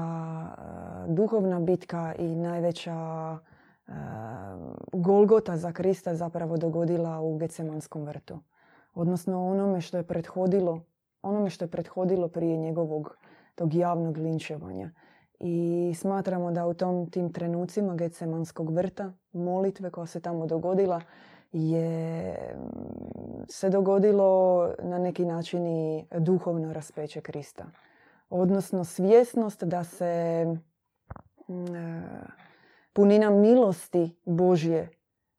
duhovna 1.08 1.60
bitka 1.60 2.14
i 2.20 2.36
najveća 2.36 3.38
golgota 4.94 5.58
za 5.58 5.72
Krista 5.72 6.16
zapravo 6.16 6.58
dogodila 6.58 7.20
u 7.20 7.38
Gecemanskom 7.38 8.04
vrtu. 8.04 8.40
Odnosno 8.98 9.48
onome 9.48 9.82
što 9.82 9.98
je 9.98 10.04
prethodilo, 10.04 10.82
onome 11.22 11.50
što 11.50 11.66
je 11.66 11.72
prethodilo 11.72 12.28
prije 12.28 12.58
njegovog 12.58 13.18
tog 13.56 13.74
javnog 13.74 14.18
linčevanja. 14.18 14.92
I 15.40 15.94
smatramo 15.98 16.52
da 16.52 16.68
u 16.68 16.74
tom 16.74 17.10
tim 17.10 17.34
trenucima 17.34 17.96
Gecemanskog 17.96 18.70
vrta, 18.74 19.14
molitve 19.34 19.92
koja 19.92 20.06
se 20.06 20.20
tamo 20.20 20.46
dogodila, 20.46 21.02
je 21.52 22.36
se 23.50 23.70
dogodilo 23.70 24.64
na 24.84 24.98
neki 24.98 25.26
način 25.26 25.68
i 25.68 26.06
duhovno 26.20 26.74
raspeće 26.74 27.22
Krista 27.22 27.66
odnosno 28.30 28.84
svjesnost 28.84 29.64
da 29.64 29.84
se 29.84 30.46
mm, 31.48 31.76
e, 31.76 32.02
punina 32.94 33.30
milosti 33.30 34.16
Božje 34.26 34.90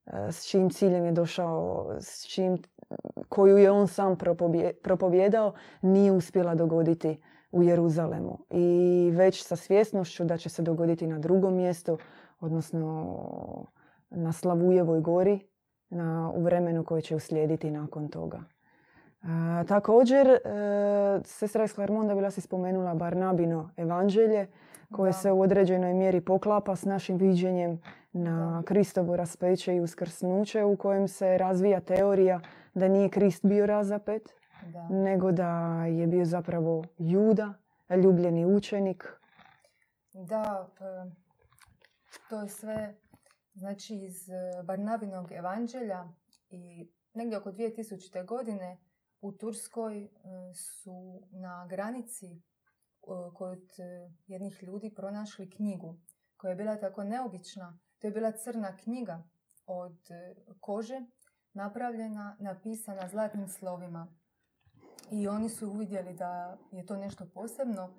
e, 0.06 0.32
s 0.32 0.46
čim 0.46 0.70
ciljem 0.70 1.04
je 1.04 1.12
došao, 1.12 1.90
s 2.00 2.26
čim, 2.26 2.58
koju 3.28 3.58
je 3.58 3.70
on 3.70 3.88
sam 3.88 4.16
propovjedao, 4.82 5.52
nije 5.82 6.12
uspjela 6.12 6.54
dogoditi 6.54 7.20
u 7.52 7.62
Jeruzalemu. 7.62 8.38
I 8.50 9.10
već 9.14 9.46
sa 9.46 9.56
svjesnošću 9.56 10.24
da 10.24 10.36
će 10.36 10.48
se 10.48 10.62
dogoditi 10.62 11.06
na 11.06 11.18
drugom 11.18 11.54
mjestu, 11.54 11.98
odnosno 12.40 13.16
na 14.10 14.32
Slavujevoj 14.32 15.00
gori, 15.00 15.40
na, 15.90 16.32
u 16.34 16.42
vremenu 16.42 16.84
koje 16.84 17.02
će 17.02 17.16
uslijediti 17.16 17.70
nakon 17.70 18.08
toga. 18.08 18.40
Također, 19.68 20.28
e, 20.28 20.38
sestra 21.24 21.64
iz 21.64 21.74
Klarmonda 21.74 22.14
bila 22.14 22.30
si 22.30 22.40
spomenula 22.40 22.94
Barnabino 22.94 23.70
evanđelje 23.76 24.46
koje 24.92 25.12
se 25.12 25.32
u 25.32 25.40
određenoj 25.40 25.94
mjeri 25.94 26.20
poklapa 26.20 26.76
s 26.76 26.84
našim 26.84 27.16
viđenjem 27.16 27.80
na 28.12 28.62
Kristovo 28.66 29.16
raspeće 29.16 29.76
i 29.76 29.80
uskrsnuće 29.80 30.64
u 30.64 30.76
kojem 30.76 31.08
se 31.08 31.38
razvija 31.38 31.80
teorija 31.80 32.40
da 32.78 32.88
nije 32.88 33.10
Krist 33.10 33.46
bio 33.46 33.66
razapet, 33.66 34.34
nego 34.90 35.32
da 35.32 35.84
je 35.84 36.06
bio 36.06 36.24
zapravo 36.24 36.84
juda, 36.98 37.54
ljubljeni 38.02 38.46
učenik. 38.46 39.04
Da, 40.12 40.68
e, 40.80 41.10
to 42.28 42.40
je 42.40 42.48
sve 42.48 42.94
znači 43.54 43.94
iz 43.94 44.28
e, 44.28 44.62
Barnabinog 44.64 45.32
evanđelja 45.32 46.08
i 46.50 46.90
negdje 47.14 47.38
oko 47.38 47.50
2000. 47.52 48.26
godine 48.26 48.78
u 49.20 49.32
Turskoj 49.32 50.04
e, 50.04 50.08
su 50.54 51.22
na 51.30 51.66
granici 51.70 52.26
e, 52.26 52.40
kod 53.34 53.62
jednih 54.26 54.62
ljudi 54.62 54.94
pronašli 54.94 55.50
knjigu 55.50 55.98
koja 56.36 56.50
je 56.50 56.56
bila 56.56 56.76
tako 56.76 57.04
neobična. 57.04 57.78
To 57.98 58.06
je 58.06 58.10
bila 58.10 58.32
crna 58.32 58.76
knjiga 58.76 59.22
od 59.66 59.98
kože 60.60 61.00
napravljena, 61.52 62.36
napisana 62.40 63.08
zlatnim 63.08 63.48
slovima. 63.48 64.14
I 65.10 65.28
oni 65.28 65.48
su 65.48 65.70
uvidjeli 65.70 66.14
da 66.14 66.58
je 66.70 66.86
to 66.86 66.96
nešto 66.96 67.26
posebno 67.34 67.94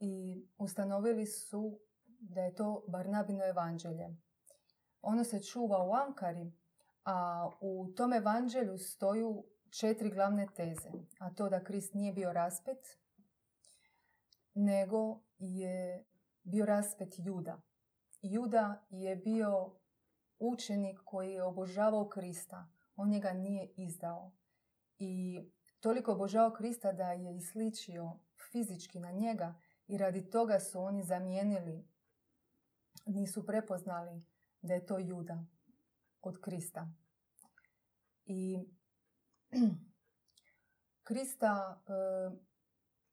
i 0.00 0.44
ustanovili 0.58 1.26
su 1.26 1.78
da 2.20 2.40
je 2.40 2.54
to 2.54 2.84
Barnabino 2.88 3.44
evanđelje. 3.46 4.16
Ono 5.02 5.24
se 5.24 5.42
čuva 5.42 5.84
u 5.84 5.92
Ankari, 5.92 6.52
a 7.04 7.50
u 7.60 7.88
tom 7.96 8.12
evanđelju 8.12 8.78
stoju 8.78 9.44
četiri 9.80 10.10
glavne 10.10 10.46
teze, 10.56 10.90
a 11.18 11.34
to 11.34 11.48
da 11.48 11.64
Krist 11.64 11.94
nije 11.94 12.12
bio 12.12 12.32
raspet, 12.32 12.98
nego 14.54 15.20
je 15.38 16.04
bio 16.42 16.66
raspet 16.66 17.14
Juda. 17.18 17.60
Juda 18.22 18.86
je 18.90 19.16
bio 19.16 19.74
učenik 20.38 21.00
koji 21.04 21.32
je 21.32 21.42
obožavao 21.42 22.08
Krista. 22.08 22.68
On 22.96 23.08
njega 23.08 23.32
nije 23.32 23.72
izdao. 23.76 24.32
I 24.98 25.42
toliko 25.80 26.12
obožavao 26.12 26.54
Krista 26.56 26.92
da 26.92 27.12
je 27.12 27.36
isličio 27.36 28.18
fizički 28.52 29.00
na 29.00 29.10
njega 29.12 29.54
i 29.86 29.98
radi 29.98 30.30
toga 30.30 30.60
su 30.60 30.80
oni 30.80 31.02
zamijenili, 31.02 31.88
nisu 33.06 33.46
prepoznali 33.46 34.22
da 34.62 34.74
je 34.74 34.86
to 34.86 34.98
Juda 34.98 35.44
od 36.22 36.40
Krista. 36.40 36.92
I 38.24 38.58
Krista 41.08 41.82
e, 41.86 41.92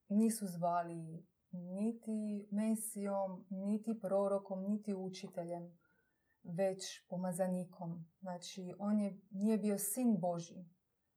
nisu 0.10 0.48
zvali 0.48 1.26
niti 1.52 2.48
Mesijom, 2.52 3.46
niti 3.50 4.00
prorokom, 4.00 4.64
niti 4.64 4.94
učiteljem, 4.94 5.78
već 6.44 7.08
pomazanikom. 7.10 8.06
Znači, 8.20 8.74
on 8.80 9.00
je, 9.00 9.22
nije 9.32 9.58
bio 9.58 9.78
sin 9.78 10.18
Boži, 10.20 10.66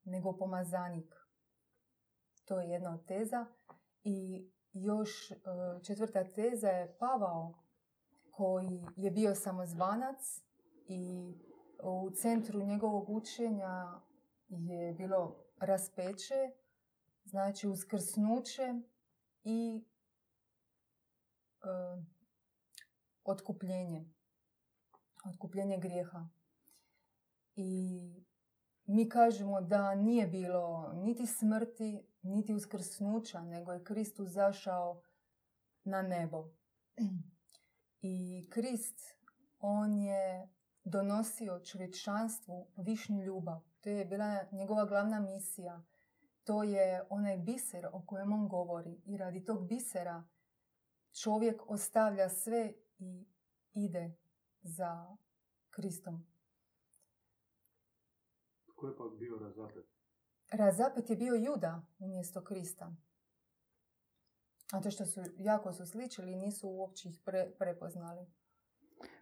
nego 0.04 0.36
pomazanik. 0.36 1.14
To 2.44 2.60
je 2.60 2.68
jedna 2.68 2.94
od 2.94 3.06
teza. 3.06 3.46
I 4.04 4.48
još 4.72 5.30
e, 5.30 5.36
četvrta 5.82 6.24
teza 6.24 6.68
je 6.68 6.96
Pavao, 6.98 7.54
koji 8.30 8.84
je 8.96 9.10
bio 9.10 9.34
samozvanac 9.34 10.42
i 10.88 11.34
u 11.82 12.10
centru 12.10 12.62
njegovog 12.62 13.10
učenja 13.10 14.00
je 14.48 14.92
bilo 14.92 15.44
raspeće, 15.58 16.50
znači 17.24 17.68
uskrsnuće 17.68 18.74
i 19.44 19.84
e, 21.62 21.66
otkupljenje. 23.24 24.13
Otkupljenje 25.24 25.78
grijeha. 25.78 26.28
I 27.56 28.00
mi 28.86 29.08
kažemo 29.08 29.60
da 29.60 29.94
nije 29.94 30.26
bilo 30.26 30.92
niti 30.92 31.26
smrti, 31.26 32.06
niti 32.22 32.54
uskrsnuća, 32.54 33.40
nego 33.40 33.72
je 33.72 33.84
Kristus 33.84 34.28
zašao 34.28 35.02
na 35.84 36.02
nebo. 36.02 36.50
I 38.02 38.46
Krist, 38.50 39.00
on 39.60 39.96
je 39.96 40.48
donosio 40.84 41.60
čovječanstvu 41.60 42.66
višnju 42.76 43.22
ljubav. 43.22 43.60
To 43.80 43.90
je 43.90 44.04
bila 44.04 44.44
njegova 44.52 44.84
glavna 44.84 45.20
misija. 45.20 45.82
To 46.44 46.62
je 46.62 47.06
onaj 47.10 47.38
biser 47.38 47.86
o 47.92 48.02
kojem 48.06 48.32
on 48.32 48.48
govori. 48.48 49.02
I 49.04 49.16
radi 49.16 49.44
tog 49.44 49.68
bisera 49.68 50.24
čovjek 51.22 51.70
ostavlja 51.70 52.28
sve 52.28 52.72
i 52.98 53.26
ide 53.74 54.16
za 54.64 55.16
Kristom. 55.70 56.26
Ko 58.76 58.86
je 58.86 58.96
pak 58.96 59.18
bio 59.18 59.38
razapet? 59.38 59.84
Razapet 60.52 61.10
je 61.10 61.16
bio 61.16 61.34
Juda 61.34 61.82
umjesto 61.98 62.44
Krista. 62.44 62.92
A 64.72 64.80
to 64.80 64.90
što 64.90 65.06
su 65.06 65.20
jako 65.38 65.72
su 65.72 65.86
sličili 65.86 66.32
i 66.32 66.36
nisu 66.36 66.68
uopće 66.68 67.08
ih 67.08 67.20
prepoznali. 67.58 68.26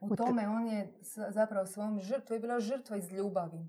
U 0.01 0.17
tome 0.17 0.49
on 0.49 0.67
je 0.67 0.99
zapravo 1.29 1.67
svojom 1.67 2.01
žrtvom, 2.01 2.37
je 2.37 2.41
bila 2.41 2.61
žrtva 2.61 2.97
iz 2.97 3.13
ljubavi 3.13 3.69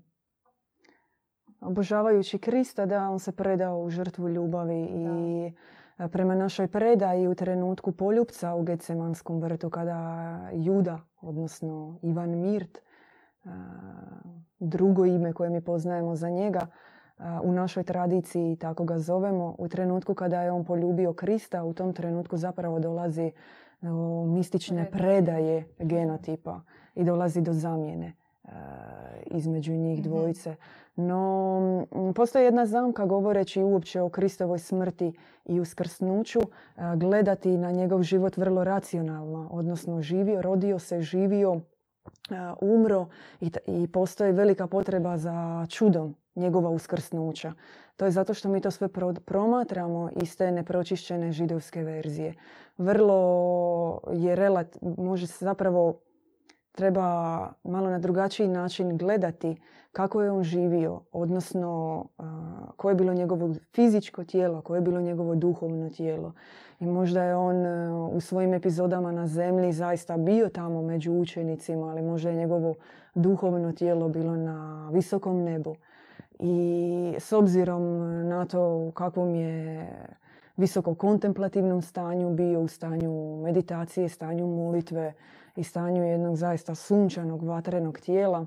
obožavajući 1.64 2.38
Krista, 2.38 2.86
da 2.86 3.08
on 3.08 3.18
se 3.18 3.32
predao 3.32 3.82
u 3.82 3.90
žrtvu 3.90 4.28
ljubavi 4.28 4.80
i 4.80 5.46
e, 5.46 5.52
prema 5.96 6.34
našoj 6.34 6.68
predaji 6.68 7.28
u 7.28 7.34
trenutku 7.34 7.92
poljupca 7.92 8.54
u 8.54 8.62
Gecemanskom 8.62 9.40
vrtu 9.40 9.70
kada 9.70 10.38
Juda, 10.52 10.98
odnosno 11.20 11.98
Ivan 12.02 12.30
Mirt, 12.30 12.78
e, 12.78 13.48
drugo 14.58 15.04
ime 15.04 15.32
koje 15.32 15.50
mi 15.50 15.60
poznajemo 15.60 16.16
za 16.16 16.30
njega, 16.30 16.60
e, 16.60 17.22
u 17.42 17.52
našoj 17.52 17.82
tradiciji 17.82 18.56
tako 18.56 18.84
ga 18.84 18.98
zovemo, 18.98 19.54
u 19.58 19.68
trenutku 19.68 20.14
kada 20.14 20.42
je 20.42 20.52
on 20.52 20.64
poljubio 20.64 21.12
Krista, 21.12 21.64
u 21.64 21.74
tom 21.74 21.92
trenutku 21.92 22.36
zapravo 22.36 22.78
dolazi 22.78 23.32
do 23.80 24.24
mistične 24.26 24.90
predaje 24.90 25.68
genotipa 25.78 26.60
i 26.94 27.04
dolazi 27.04 27.40
do 27.40 27.52
zamjene. 27.52 28.12
Između 29.26 29.72
njih 29.72 29.98
Mhm. 30.00 30.08
dvojice. 30.08 30.56
No, 30.96 31.86
postoji 32.14 32.44
jedna 32.44 32.66
zamka 32.66 33.06
govoreći 33.06 33.62
uopće 33.62 34.00
o 34.00 34.08
Kristovoj 34.08 34.58
smrti 34.58 35.12
i 35.44 35.60
uskrsnuću, 35.60 36.40
a, 36.76 36.96
gledati 36.96 37.56
na 37.56 37.70
njegov 37.70 38.02
život 38.02 38.36
vrlo 38.36 38.64
racionalno, 38.64 39.48
odnosno 39.52 40.02
živio, 40.02 40.42
rodio 40.42 40.78
se, 40.78 41.00
živio, 41.00 41.60
a, 42.30 42.54
umro 42.60 43.06
i, 43.66 43.86
postoji 43.86 44.32
velika 44.32 44.66
potreba 44.66 45.16
za 45.16 45.66
čudom 45.68 46.14
njegova 46.34 46.70
uskrsnuća. 46.70 47.52
To 47.96 48.04
je 48.04 48.10
zato 48.10 48.34
što 48.34 48.48
mi 48.48 48.60
to 48.60 48.70
sve 48.70 48.88
pro- 48.88 49.14
promatramo 49.14 50.10
iz 50.22 50.36
te 50.36 50.50
nepročišćene 50.52 51.32
židovske 51.32 51.82
verzije. 51.82 52.34
Vrlo 52.78 54.00
je 54.12 54.36
relat, 54.36 54.66
može 54.98 55.26
se 55.26 55.44
zapravo 55.44 56.00
treba 56.74 57.38
malo 57.64 57.90
na 57.90 57.98
drugačiji 57.98 58.48
način 58.48 58.96
gledati 58.96 59.56
kako 59.92 60.22
je 60.22 60.30
on 60.30 60.42
živio, 60.42 61.00
odnosno 61.12 62.04
koje 62.76 62.90
je 62.90 62.96
bilo 62.96 63.14
njegovo 63.14 63.54
fizičko 63.72 64.24
tijelo, 64.24 64.60
koje 64.60 64.78
je 64.78 64.82
bilo 64.82 65.00
njegovo 65.00 65.34
duhovno 65.34 65.90
tijelo. 65.90 66.32
I 66.80 66.86
možda 66.86 67.22
je 67.22 67.36
on 67.36 67.66
e, 67.66 67.92
u 67.92 68.20
svojim 68.20 68.54
epizodama 68.54 69.12
na 69.12 69.26
zemlji 69.26 69.72
zaista 69.72 70.16
bio 70.16 70.48
tamo 70.48 70.82
među 70.82 71.12
učenicima, 71.12 71.86
ali 71.90 72.02
možda 72.02 72.30
je 72.30 72.36
njegovo 72.36 72.74
duhovno 73.14 73.72
tijelo 73.72 74.08
bilo 74.08 74.36
na 74.36 74.88
visokom 74.92 75.42
nebu. 75.42 75.76
I 76.38 77.14
s 77.18 77.32
obzirom 77.32 77.82
na 78.28 78.46
to 78.46 78.76
u 78.76 78.92
kakvom 78.94 79.34
je 79.34 79.88
visoko 80.56 80.94
kontemplativnom 80.94 81.82
stanju 81.82 82.30
bio, 82.30 82.60
u 82.60 82.68
stanju 82.68 83.40
meditacije, 83.42 84.08
stanju 84.08 84.46
molitve 84.46 85.12
i 85.56 85.64
stanju 85.64 86.04
jednog 86.04 86.36
zaista 86.36 86.74
sunčanog, 86.74 87.42
vatrenog 87.42 87.98
tijela, 88.00 88.46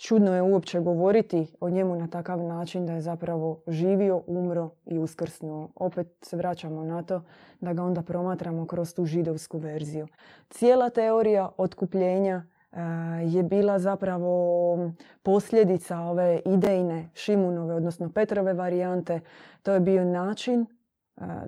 čudno 0.00 0.34
je 0.34 0.42
uopće 0.42 0.80
govoriti 0.80 1.46
o 1.60 1.70
njemu 1.70 1.96
na 1.96 2.08
takav 2.08 2.38
način 2.38 2.86
da 2.86 2.92
je 2.92 3.00
zapravo 3.00 3.62
živio, 3.66 4.22
umro 4.26 4.70
i 4.86 4.98
uskrsnuo. 4.98 5.68
Opet 5.74 6.06
se 6.22 6.36
vraćamo 6.36 6.84
na 6.84 7.02
to 7.02 7.22
da 7.60 7.72
ga 7.72 7.82
onda 7.82 8.02
promatramo 8.02 8.66
kroz 8.66 8.94
tu 8.94 9.04
židovsku 9.04 9.58
verziju. 9.58 10.06
Cijela 10.50 10.90
teorija 10.90 11.50
otkupljenja 11.56 12.42
a, 12.72 12.82
je 13.24 13.42
bila 13.42 13.78
zapravo 13.78 14.92
posljedica 15.22 15.98
ove 16.00 16.40
idejne 16.46 17.10
Šimunove, 17.14 17.74
odnosno 17.74 18.10
Petrove 18.12 18.52
varijante. 18.52 19.20
To 19.62 19.72
je 19.72 19.80
bio 19.80 20.04
način 20.04 20.66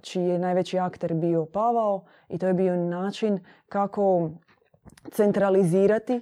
čiji 0.02 0.28
je 0.28 0.38
najveći 0.38 0.78
akter 0.78 1.14
bio 1.14 1.46
Pavao 1.46 2.04
i 2.28 2.38
to 2.38 2.46
je 2.46 2.54
bio 2.54 2.76
način 2.76 3.38
kako 3.68 4.30
centralizirati 5.10 6.20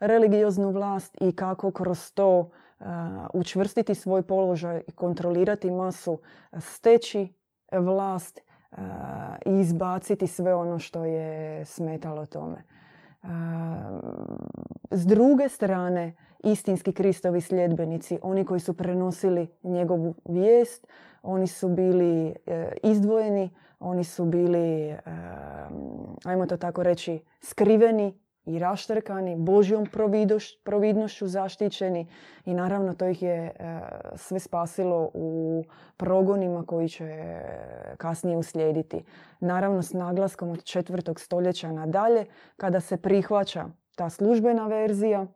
religioznu 0.00 0.70
vlast 0.70 1.16
i 1.20 1.32
kako 1.32 1.70
kroz 1.70 2.12
to 2.12 2.50
a, 2.80 3.26
učvrstiti 3.34 3.94
svoj 3.94 4.22
položaj 4.22 4.82
i 4.86 4.92
kontrolirati 4.92 5.70
masu, 5.70 6.18
steći 6.58 7.34
vlast 7.72 8.40
a, 8.70 9.36
i 9.46 9.60
izbaciti 9.60 10.26
sve 10.26 10.54
ono 10.54 10.78
što 10.78 11.04
je 11.04 11.64
smetalo 11.64 12.26
tome. 12.26 12.64
S 14.90 15.06
druge 15.06 15.48
strane, 15.48 16.16
istinski 16.44 16.92
Kristovi 16.92 17.40
sljedbenici, 17.40 18.18
oni 18.22 18.44
koji 18.44 18.60
su 18.60 18.74
prenosili 18.74 19.48
njegovu 19.62 20.14
vijest, 20.24 20.86
oni 21.22 21.46
su 21.46 21.68
bili 21.68 22.34
e, 22.46 22.72
izdvojeni, 22.82 23.50
oni 23.80 24.04
su 24.04 24.24
bili, 24.24 24.88
e, 24.88 24.98
ajmo 26.24 26.46
to 26.46 26.56
tako 26.56 26.82
reći, 26.82 27.20
skriveni 27.40 28.18
i 28.44 28.58
raštrkani, 28.58 29.36
Božjom 29.36 29.86
providnošću 30.64 31.26
zaštićeni 31.26 32.06
i 32.44 32.54
naravno 32.54 32.94
to 32.94 33.06
ih 33.06 33.22
je 33.22 33.36
e, 33.36 33.52
sve 34.16 34.38
spasilo 34.38 35.10
u 35.14 35.64
progonima 35.96 36.64
koji 36.66 36.88
će 36.88 37.40
kasnije 37.96 38.36
uslijediti. 38.36 39.04
Naravno 39.40 39.82
s 39.82 39.92
naglaskom 39.92 40.50
od 40.50 40.64
četvrtog 40.64 41.20
stoljeća 41.20 41.72
nadalje, 41.72 42.26
kada 42.56 42.80
se 42.80 42.96
prihvaća 42.96 43.64
ta 43.96 44.10
službena 44.10 44.66
verzija, 44.66 45.26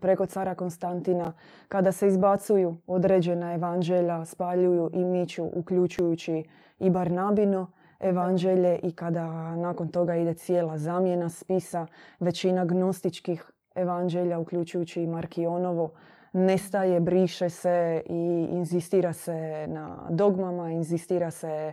preko 0.00 0.26
cara 0.26 0.54
Konstantina, 0.54 1.32
kada 1.68 1.92
se 1.92 2.08
izbacuju 2.08 2.76
određena 2.86 3.54
evanđelja, 3.54 4.24
spaljuju 4.24 4.90
i 4.92 5.04
miču, 5.04 5.44
uključujući 5.54 6.44
i 6.78 6.90
Barnabino 6.90 7.66
evanđelje 8.00 8.78
i 8.82 8.92
kada 8.92 9.56
nakon 9.56 9.88
toga 9.88 10.16
ide 10.16 10.34
cijela 10.34 10.78
zamjena 10.78 11.28
spisa, 11.28 11.86
većina 12.20 12.64
gnostičkih 12.64 13.50
evanđelja, 13.74 14.38
uključujući 14.38 15.02
i 15.02 15.06
Markionovo, 15.06 15.90
nestaje, 16.32 17.00
briše 17.00 17.48
se 17.48 18.02
i 18.06 18.48
inzistira 18.50 19.12
se 19.12 19.66
na 19.68 20.06
dogmama, 20.10 20.70
inzistira 20.70 21.30
se 21.30 21.72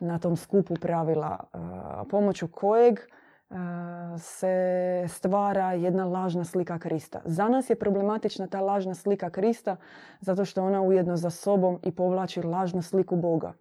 na 0.00 0.18
tom 0.18 0.36
skupu 0.36 0.74
pravila 0.74 1.38
pomoću 2.10 2.48
kojeg 2.48 2.98
se 4.18 5.04
stvara 5.08 5.72
jedna 5.72 6.04
lažna 6.04 6.44
slika 6.44 6.78
Krista. 6.78 7.20
Za 7.24 7.48
nas 7.48 7.70
je 7.70 7.76
problematična 7.76 8.46
ta 8.46 8.60
lažna 8.60 8.94
slika 8.94 9.30
Krista 9.30 9.76
zato 10.20 10.44
što 10.44 10.64
ona 10.64 10.82
ujedno 10.82 11.16
za 11.16 11.30
sobom 11.30 11.78
i 11.82 11.92
povlači 11.92 12.42
lažnu 12.42 12.82
sliku 12.82 13.16
Boga. 13.16 13.52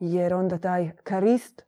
Jer 0.00 0.34
onda 0.34 0.58
taj 0.58 0.90
Krist, 1.02 1.62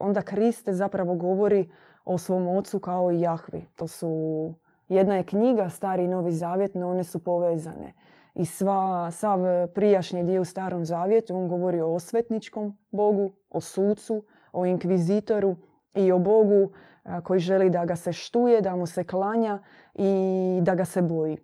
onda 0.00 0.22
Krist 0.22 0.68
zapravo 0.68 1.14
govori 1.14 1.70
o 2.04 2.18
svom 2.18 2.48
ocu 2.48 2.78
kao 2.78 3.12
i 3.12 3.20
Jahvi. 3.20 3.66
To 3.76 3.86
su, 3.86 4.54
jedna 4.88 5.16
je 5.16 5.24
knjiga, 5.24 5.68
stari 5.68 6.04
i 6.04 6.08
novi 6.08 6.32
zavjet, 6.32 6.74
no 6.74 6.90
one 6.90 7.04
su 7.04 7.24
povezane. 7.24 7.92
I 8.34 8.46
sva, 8.46 9.10
sav 9.10 9.38
prijašnji 9.74 10.24
dio 10.24 10.40
u 10.42 10.44
starom 10.44 10.84
zavjetu, 10.84 11.36
on 11.36 11.48
govori 11.48 11.80
o 11.80 11.94
osvetničkom 11.94 12.78
Bogu, 12.90 13.32
o 13.50 13.60
sucu, 13.60 14.24
o 14.52 14.66
inkvizitoru 14.66 15.56
i 15.94 16.12
o 16.12 16.18
Bogu 16.18 16.70
a, 17.04 17.20
koji 17.20 17.40
želi 17.40 17.70
da 17.70 17.84
ga 17.84 17.96
se 17.96 18.12
štuje, 18.12 18.60
da 18.60 18.76
mu 18.76 18.86
se 18.86 19.04
klanja 19.04 19.58
i 19.94 20.58
da 20.62 20.74
ga 20.74 20.84
se 20.84 21.02
boji. 21.02 21.38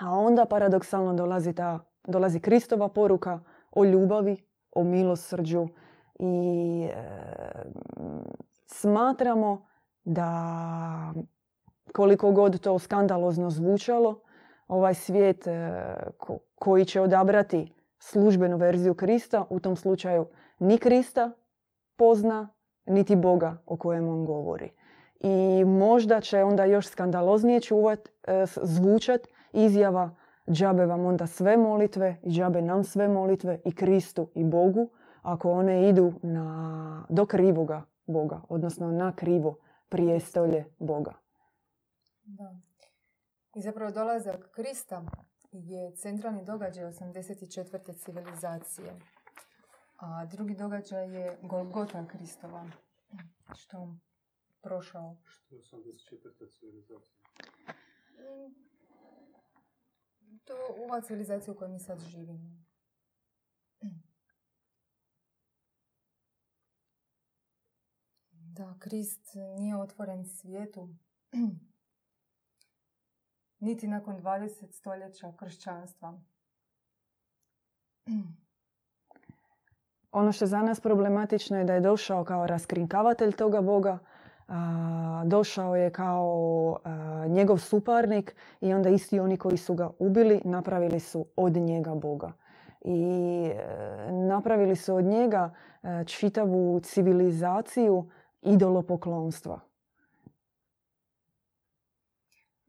A 0.00 0.10
onda 0.10 0.44
paradoksalno 0.44 1.14
dolazi, 1.14 1.52
ta, 1.52 1.78
dolazi 2.06 2.40
Kristova 2.40 2.88
poruka 2.88 3.40
o 3.72 3.84
ljubavi, 3.84 4.36
o 4.72 4.84
milosrđu 4.84 5.68
i 6.18 6.88
e, 6.92 7.04
smatramo 8.66 9.66
da 10.04 11.12
koliko 11.92 12.32
god 12.32 12.60
to 12.60 12.78
skandalozno 12.78 13.50
zvučalo, 13.50 14.20
ovaj 14.68 14.94
svijet 14.94 15.46
e, 15.46 15.70
ko- 16.18 16.38
koji 16.54 16.84
će 16.84 17.00
odabrati 17.00 17.72
službenu 17.98 18.56
verziju 18.56 18.94
Krista, 18.94 19.44
u 19.50 19.60
tom 19.60 19.76
slučaju 19.76 20.26
ni 20.58 20.78
Krista 20.78 21.30
pozna, 21.96 22.48
niti 22.86 23.16
Boga 23.16 23.56
o 23.66 23.76
kojem 23.76 24.08
on 24.08 24.24
govori. 24.24 24.70
I 25.20 25.64
možda 25.64 26.20
će 26.20 26.44
onda 26.44 26.64
još 26.64 26.88
skandaloznije 26.88 27.60
čuvat, 27.60 28.08
e, 28.08 28.44
zvučat 28.62 29.20
izjava 29.52 30.10
džabe 30.50 30.86
vam 30.86 31.06
onda 31.06 31.26
sve 31.26 31.56
molitve 31.56 32.16
i 32.22 32.30
džabe 32.30 32.62
nam 32.62 32.84
sve 32.84 33.08
molitve 33.08 33.60
i 33.64 33.74
Kristu 33.74 34.28
i 34.34 34.44
Bogu 34.44 34.90
ako 35.22 35.52
one 35.52 35.88
idu 35.88 36.12
na, 36.22 37.06
do 37.08 37.26
krivoga 37.26 37.82
Boga, 38.06 38.40
odnosno 38.48 38.90
na 38.90 39.16
krivo 39.16 39.56
prijestolje 39.88 40.64
Boga. 40.78 41.12
Da. 42.24 42.56
I 43.54 43.60
zapravo 43.60 43.90
dolazak 43.90 44.50
Krista 44.50 45.04
je 45.52 45.96
centralni 45.96 46.44
događaj 46.44 46.84
84. 46.84 47.94
civilizacije. 48.04 48.92
A 50.06 50.26
drugi 50.26 50.54
događaj 50.54 51.14
je 51.14 51.38
Golgota 51.42 52.06
Kristova, 52.06 52.66
što 53.54 53.80
je 53.80 53.98
prošao. 54.60 55.16
Što 55.24 55.54
je 55.54 55.62
84. 55.62 56.58
civilizacija? 56.58 57.20
To 60.44 60.56
je 60.56 60.84
ova 60.84 61.00
civilizacija 61.00 61.54
u 61.54 61.56
kojoj 61.56 61.72
mi 61.72 61.78
sad 61.78 62.00
živimo. 62.00 62.64
Da, 68.30 68.76
Krist 68.78 69.34
nije 69.56 69.76
otvoren 69.76 70.24
svijetu 70.24 70.88
niti 73.58 73.88
nakon 73.88 74.22
20 74.22 74.72
stoljeća 74.72 75.32
kršćanstva. 75.38 76.22
Ono 80.14 80.32
što 80.32 80.44
je 80.44 80.48
za 80.48 80.62
nas 80.62 80.80
problematično 80.80 81.58
je 81.58 81.64
da 81.64 81.74
je 81.74 81.80
došao 81.80 82.24
kao 82.24 82.46
raskrinkavatelj 82.46 83.32
toga 83.32 83.60
Boga, 83.60 83.98
došao 85.24 85.76
je 85.76 85.90
kao 85.90 86.78
njegov 87.28 87.58
suparnik 87.58 88.36
i 88.60 88.74
onda 88.74 88.88
isti 88.88 89.20
oni 89.20 89.36
koji 89.36 89.56
su 89.56 89.74
ga 89.74 89.90
ubili 89.98 90.40
napravili 90.44 91.00
su 91.00 91.26
od 91.36 91.52
njega 91.52 91.94
Boga. 91.94 92.32
I 92.80 93.50
e, 93.54 94.12
napravili 94.12 94.76
su 94.76 94.94
od 94.94 95.04
njega 95.04 95.54
e, 95.82 96.04
čitavu 96.04 96.80
civilizaciju 96.80 98.10
idolopoklonstva. 98.42 99.60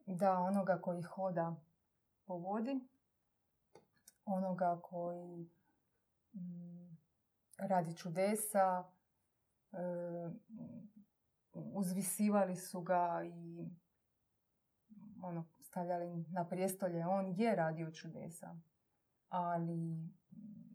da 0.05 0.39
onoga 0.39 0.77
koji 0.81 1.01
hoda 1.01 1.55
po 2.25 2.37
vodi, 2.37 2.79
onoga 4.25 4.79
koji 4.81 5.49
mm, 6.33 6.84
radi 7.57 7.95
čudesa, 7.95 8.83
e, 9.71 9.77
uzvisivali 11.53 12.55
su 12.55 12.81
ga 12.81 13.21
i 13.25 13.69
ono, 15.21 15.45
stavljali 15.61 16.25
na 16.31 16.47
prijestolje. 16.47 17.05
On 17.05 17.33
je 17.37 17.55
radio 17.55 17.91
čudesa, 17.91 18.55
ali 19.29 20.09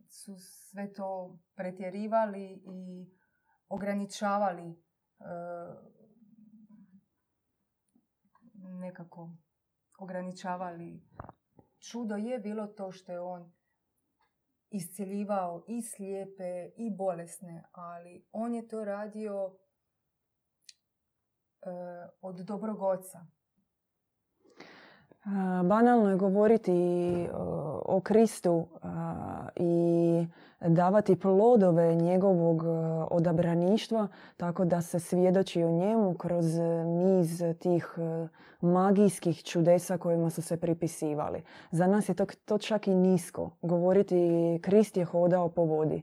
su 0.09 0.35
sve 0.39 0.93
to 0.93 1.39
pretjerivali 1.55 2.63
i 2.65 3.09
ograničavali 3.69 4.69
e, 4.69 4.75
nekako 8.53 9.29
ograničavali. 9.97 11.03
Čudo 11.79 12.15
je 12.15 12.39
bilo 12.39 12.67
to 12.67 12.91
što 12.91 13.11
je 13.11 13.19
on 13.19 13.51
iscijeljivao 14.71 15.63
i 15.67 15.81
slijepe 15.81 16.71
i 16.75 16.89
bolesne, 16.89 17.63
ali 17.71 18.25
on 18.31 18.55
je 18.55 18.67
to 18.67 18.85
radio 18.85 19.57
e, 21.61 21.69
od 22.21 22.35
dobrog 22.35 22.81
oca. 22.81 23.25
Banalno 25.63 26.09
je 26.09 26.17
govoriti 26.17 26.71
o 27.85 28.01
Kristu 28.03 28.65
i 29.55 30.25
davati 30.59 31.15
plodove 31.15 31.95
njegovog 31.95 32.63
odabraništva 33.11 34.07
tako 34.37 34.65
da 34.65 34.81
se 34.81 34.99
svjedoči 34.99 35.63
o 35.63 35.71
njemu 35.71 36.13
kroz 36.13 36.45
niz 36.85 37.43
tih 37.59 37.97
magijskih 38.61 39.43
čudesa 39.43 39.97
kojima 39.97 40.29
su 40.29 40.41
se 40.41 40.57
pripisivali. 40.57 41.43
Za 41.71 41.87
nas 41.87 42.09
je 42.09 42.15
to, 42.15 42.25
to 42.45 42.57
čak 42.57 42.87
i 42.87 42.95
nisko. 42.95 43.49
Govoriti 43.61 44.59
Krist 44.61 44.97
je 44.97 45.05
hodao 45.05 45.49
po 45.49 45.63
vodi. 45.63 46.01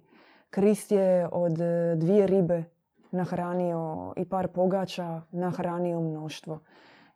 Krist 0.51 0.93
je 0.93 1.29
od 1.33 1.59
dvije 1.97 2.27
ribe 2.27 2.65
nahranio 3.11 4.13
i 4.17 4.25
par 4.25 4.49
pogača 4.49 5.23
nahranio 5.31 6.01
mnoštvo. 6.01 6.59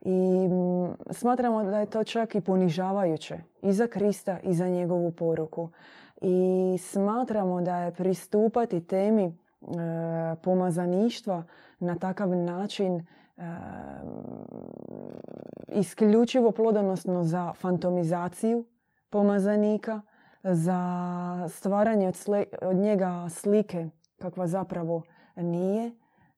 I 0.04 0.48
mm, 0.48 0.94
smatramo 1.10 1.64
da 1.64 1.78
je 1.78 1.86
to 1.86 2.04
čak 2.04 2.34
i 2.34 2.40
ponižavajuće 2.40 3.38
i 3.62 3.72
za 3.72 3.86
Krista 3.86 4.38
i 4.42 4.54
za 4.54 4.68
njegovu 4.68 5.10
poruku. 5.10 5.68
I 6.20 6.76
smatramo 6.80 7.60
da 7.60 7.76
je 7.78 7.94
pristupati 7.94 8.86
temi 8.86 9.24
e, 9.24 9.32
pomazaništva 10.42 11.42
na 11.78 11.94
takav 11.98 12.28
način 12.28 12.96
e, 12.96 13.02
isključivo 15.68 16.50
plodonosno 16.50 17.24
za 17.24 17.52
fantomizaciju 17.52 18.64
pomazanika, 19.10 20.00
za 20.42 20.80
stvaranje 21.48 22.08
od, 22.08 22.16
od 22.62 22.76
njega 22.76 23.28
slike 23.30 23.88
kakva 24.18 24.46
zapravo 24.46 25.02
nije 25.36 25.90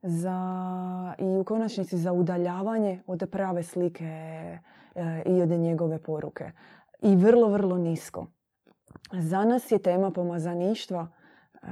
za, 0.07 1.15
i 1.19 1.25
u 1.25 1.45
konačnici 1.45 1.99
za 1.99 2.13
udaljavanje 2.13 3.03
od 3.07 3.29
prave 3.33 3.63
slike 3.63 4.05
e, 4.05 5.23
i 5.27 5.43
od 5.43 5.49
njegove 5.49 5.99
poruke. 5.99 6.51
I 7.03 7.17
vrlo, 7.17 7.49
vrlo 7.49 7.79
nisko. 7.79 8.27
Za 9.13 9.45
nas 9.45 9.73
je 9.73 9.79
tema 9.79 10.11
pomazaništva 10.11 11.09
e, 11.09 11.67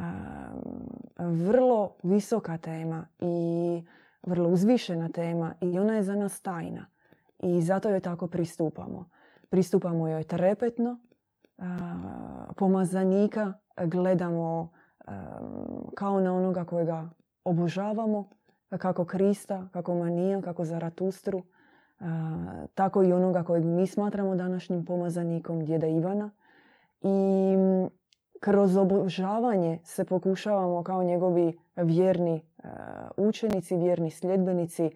vrlo 1.18 1.94
visoka 2.02 2.58
tema 2.58 3.06
i 3.20 3.82
vrlo 4.22 4.48
uzvišena 4.48 5.08
tema 5.08 5.54
i 5.60 5.78
ona 5.78 5.94
je 5.94 6.02
za 6.02 6.14
nas 6.14 6.40
tajna. 6.40 6.86
I 7.38 7.62
zato 7.62 7.88
joj 7.88 8.00
tako 8.00 8.26
pristupamo. 8.26 9.08
Pristupamo 9.48 10.08
joj 10.08 10.24
trepetno, 10.24 10.98
e, 11.58 11.62
pomazanika 12.56 13.52
gledamo 13.76 14.70
kao 15.94 16.20
na 16.20 16.34
onoga 16.34 16.64
kojega 16.64 17.10
obožavamo 17.44 18.28
kako 18.78 19.04
Krista, 19.04 19.68
kako 19.72 19.94
Manija, 19.94 20.40
kako 20.42 20.64
Zaratustru, 20.64 21.42
tako 22.74 23.02
i 23.02 23.12
onoga 23.12 23.42
kojeg 23.44 23.64
mi 23.64 23.86
smatramo 23.86 24.34
današnjim 24.34 24.84
pomazanikom, 24.84 25.64
djeda 25.64 25.86
Ivana. 25.86 26.30
I 27.00 27.54
kroz 28.40 28.76
obožavanje 28.76 29.80
se 29.84 30.04
pokušavamo 30.04 30.82
kao 30.82 31.02
njegovi 31.02 31.58
vjerni 31.76 32.46
učenici, 33.16 33.76
vjerni 33.76 34.10
sljedbenici 34.10 34.90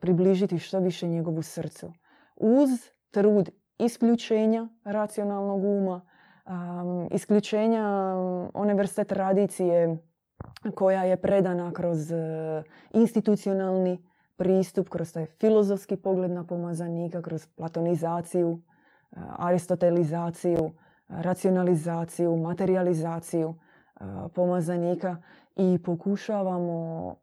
približiti 0.00 0.58
što 0.58 0.78
više 0.78 1.08
njegovu 1.08 1.42
srcu. 1.42 1.92
Uz 2.36 2.70
trud 3.10 3.50
isključenja 3.78 4.68
racionalnog 4.84 5.64
uma, 5.64 6.00
isključenja 7.10 8.14
one 8.54 8.74
vrste 8.74 9.04
tradicije 9.04 9.98
koja 10.74 11.04
je 11.04 11.16
predana 11.16 11.72
kroz 11.72 12.12
e, 12.12 12.16
institucionalni 12.90 14.02
pristup, 14.36 14.88
kroz 14.88 15.12
taj 15.12 15.26
filozofski 15.26 15.96
pogled 15.96 16.30
na 16.30 16.44
pomazanika, 16.44 17.22
kroz 17.22 17.46
platonizaciju, 17.46 18.60
e, 19.12 19.16
aristotelizaciju, 19.38 20.70
racionalizaciju, 21.08 22.36
materializaciju 22.36 23.54
e, 23.54 24.04
pomazanika 24.34 25.16
i 25.56 25.78
pokušavamo 25.84 27.16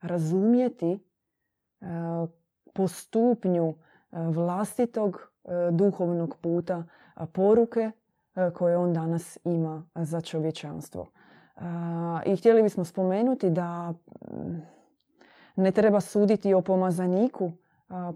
razumjeti 0.00 0.98
po 2.72 2.88
stupnju 2.88 3.74
vlastitog 4.12 5.32
duhovnog 5.70 6.36
puta 6.40 6.84
poruke 7.32 7.90
koje 8.54 8.76
on 8.76 8.92
danas 8.92 9.38
ima 9.44 9.84
za 9.94 10.20
čovječanstvo. 10.20 11.06
E, 11.56 11.60
I 12.26 12.36
htjeli 12.36 12.62
bismo 12.62 12.84
spomenuti 12.84 13.50
da 13.50 13.92
mm, 14.30 14.62
ne 15.56 15.70
treba 15.70 16.00
suditi 16.00 16.54
o 16.54 16.60
pomazaniku 16.60 17.52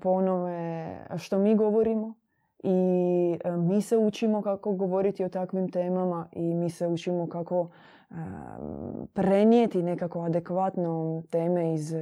po 0.00 0.10
onome 0.10 0.96
što 1.16 1.38
mi 1.38 1.54
govorimo 1.54 2.14
i 2.62 3.38
e, 3.44 3.50
mi 3.50 3.82
se 3.82 3.96
učimo 3.96 4.42
kako 4.42 4.72
govoriti 4.72 5.24
o 5.24 5.28
takvim 5.28 5.70
temama 5.70 6.28
i 6.32 6.54
mi 6.54 6.70
se 6.70 6.86
učimo 6.86 7.28
kako 7.28 7.68
prenijeti 9.12 9.82
nekako 9.82 10.20
adekvatno 10.20 11.22
teme 11.30 11.74
iz 11.74 11.94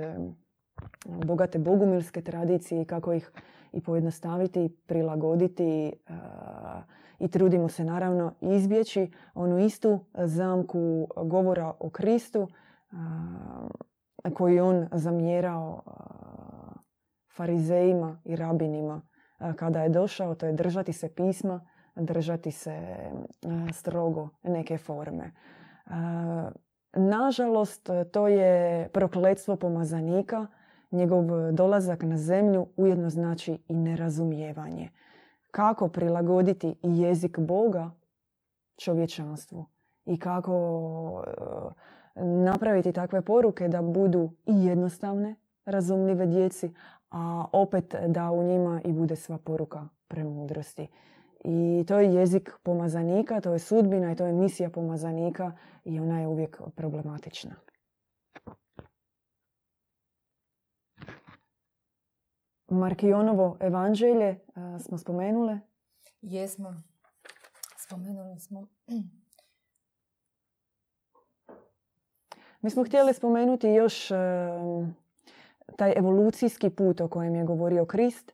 bogate 1.05 1.59
bogumilske 1.59 2.23
tradicije 2.23 2.83
i 2.83 2.85
kako 2.85 3.13
ih 3.13 3.31
i 3.73 3.81
pojednostaviti, 3.81 4.77
prilagoditi 4.87 5.93
i 7.19 7.29
trudimo 7.29 7.69
se 7.69 7.85
naravno 7.85 8.33
izbjeći 8.41 9.11
onu 9.35 9.59
istu 9.59 10.01
zamku 10.15 11.09
govora 11.17 11.73
o 11.81 11.91
Kristu 11.91 12.49
koji 14.35 14.61
on 14.61 14.89
zamjerao 14.93 15.83
farizejima 17.37 18.21
i 18.25 18.37
rabinima 18.37 19.03
kada 19.57 19.83
je 19.83 19.89
došao, 19.89 20.35
to 20.35 20.47
je 20.47 20.53
držati 20.53 20.93
se 20.93 21.09
pisma, 21.09 21.67
držati 21.97 22.51
se 22.51 22.97
strogo 23.73 24.29
neke 24.43 24.79
forme. 24.79 25.33
Nažalost, 26.93 27.91
to 28.13 28.29
je 28.29 28.89
prokletstvo 28.89 29.57
pomazanika, 29.57 30.47
njegov 30.97 31.53
dolazak 31.53 32.03
na 32.03 32.19
zemlju 32.19 32.67
ujedno 32.77 33.11
znači 33.11 33.59
i 33.69 33.75
nerazumijevanje 33.75 34.91
kako 35.57 35.89
prilagoditi 35.89 36.75
jezik 36.83 37.39
Boga 37.39 37.91
čovječanstvu 38.77 39.67
i 40.07 40.19
kako 40.19 40.55
e, 41.27 42.21
napraviti 42.25 42.93
takve 42.93 43.23
poruke 43.23 43.69
da 43.69 43.83
budu 43.83 44.31
i 44.47 44.65
jednostavne, 44.65 45.35
razumljive 45.65 46.27
djeci, 46.27 46.71
a 47.11 47.45
opet 47.53 47.95
da 48.07 48.31
u 48.31 48.43
njima 48.43 48.81
i 48.85 48.93
bude 48.93 49.17
sva 49.17 49.39
poruka 49.39 49.89
premudrosti. 50.09 50.89
I 51.45 51.85
to 51.89 51.99
je 51.99 52.15
jezik 52.15 52.51
pomazanika, 52.63 53.41
to 53.41 53.53
je 53.53 53.59
sudbina 53.59 54.13
i 54.13 54.17
to 54.17 54.27
je 54.27 54.33
misija 54.33 54.71
pomazanika 54.71 55.53
i 55.85 56.01
ona 56.01 56.21
je 56.21 56.27
uvijek 56.27 56.61
problematična. 56.75 57.55
Markionovo 62.69 63.57
evanđelje 63.61 64.39
smo 64.81 64.99
spomenule. 64.99 65.61
Jesmo. 66.23 66.83
Spomenuli 67.79 68.41
smo. 68.41 68.67
Mi 72.61 72.71
smo 72.71 72.85
htjeli 72.85 73.15
spomenuti 73.15 73.69
još 73.69 74.09
taj 75.77 75.93
evolucijski 75.97 76.71
put 76.71 77.01
o 77.01 77.09
kojem 77.09 77.35
je 77.35 77.45
govorio 77.45 77.85
Krist. 77.85 78.33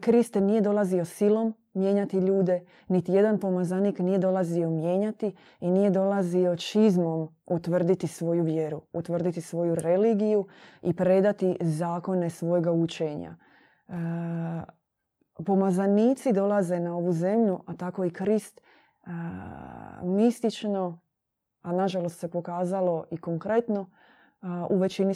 Krist 0.00 0.34
nije 0.34 0.60
dolazio 0.60 1.04
silom 1.04 1.54
mijenjati 1.74 2.18
ljude, 2.18 2.64
niti 2.88 3.12
jedan 3.12 3.38
pomazanik 3.40 3.98
nije 3.98 4.18
dolazio 4.18 4.70
mijenjati 4.70 5.34
i 5.60 5.70
nije 5.70 5.90
dolazio 5.90 6.56
čizmom 6.56 7.28
utvrditi 7.46 8.06
svoju 8.06 8.44
vjeru, 8.44 8.82
utvrditi 8.92 9.40
svoju 9.40 9.74
religiju 9.74 10.46
i 10.82 10.96
predati 10.96 11.56
zakone 11.60 12.30
svojega 12.30 12.72
učenja. 12.72 13.36
E, 13.88 13.92
pomazanici 15.46 16.32
dolaze 16.32 16.80
na 16.80 16.96
ovu 16.96 17.12
zemlju, 17.12 17.60
a 17.66 17.76
tako 17.76 18.04
i 18.04 18.10
Krist, 18.10 18.60
e, 18.60 19.10
mistično, 20.02 21.00
a 21.62 21.72
nažalost 21.72 22.18
se 22.18 22.30
pokazalo 22.30 23.04
i 23.10 23.16
konkretno, 23.16 23.86
u 24.70 24.78
većini 24.78 25.14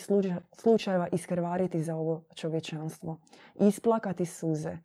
slučajeva 0.53 1.09
iskrvariti 1.13 1.83
za 1.83 1.97
ovo 1.97 2.23
čovječanstvo. 2.35 3.19
Isplakati 3.55 4.27
suze, 4.27 4.79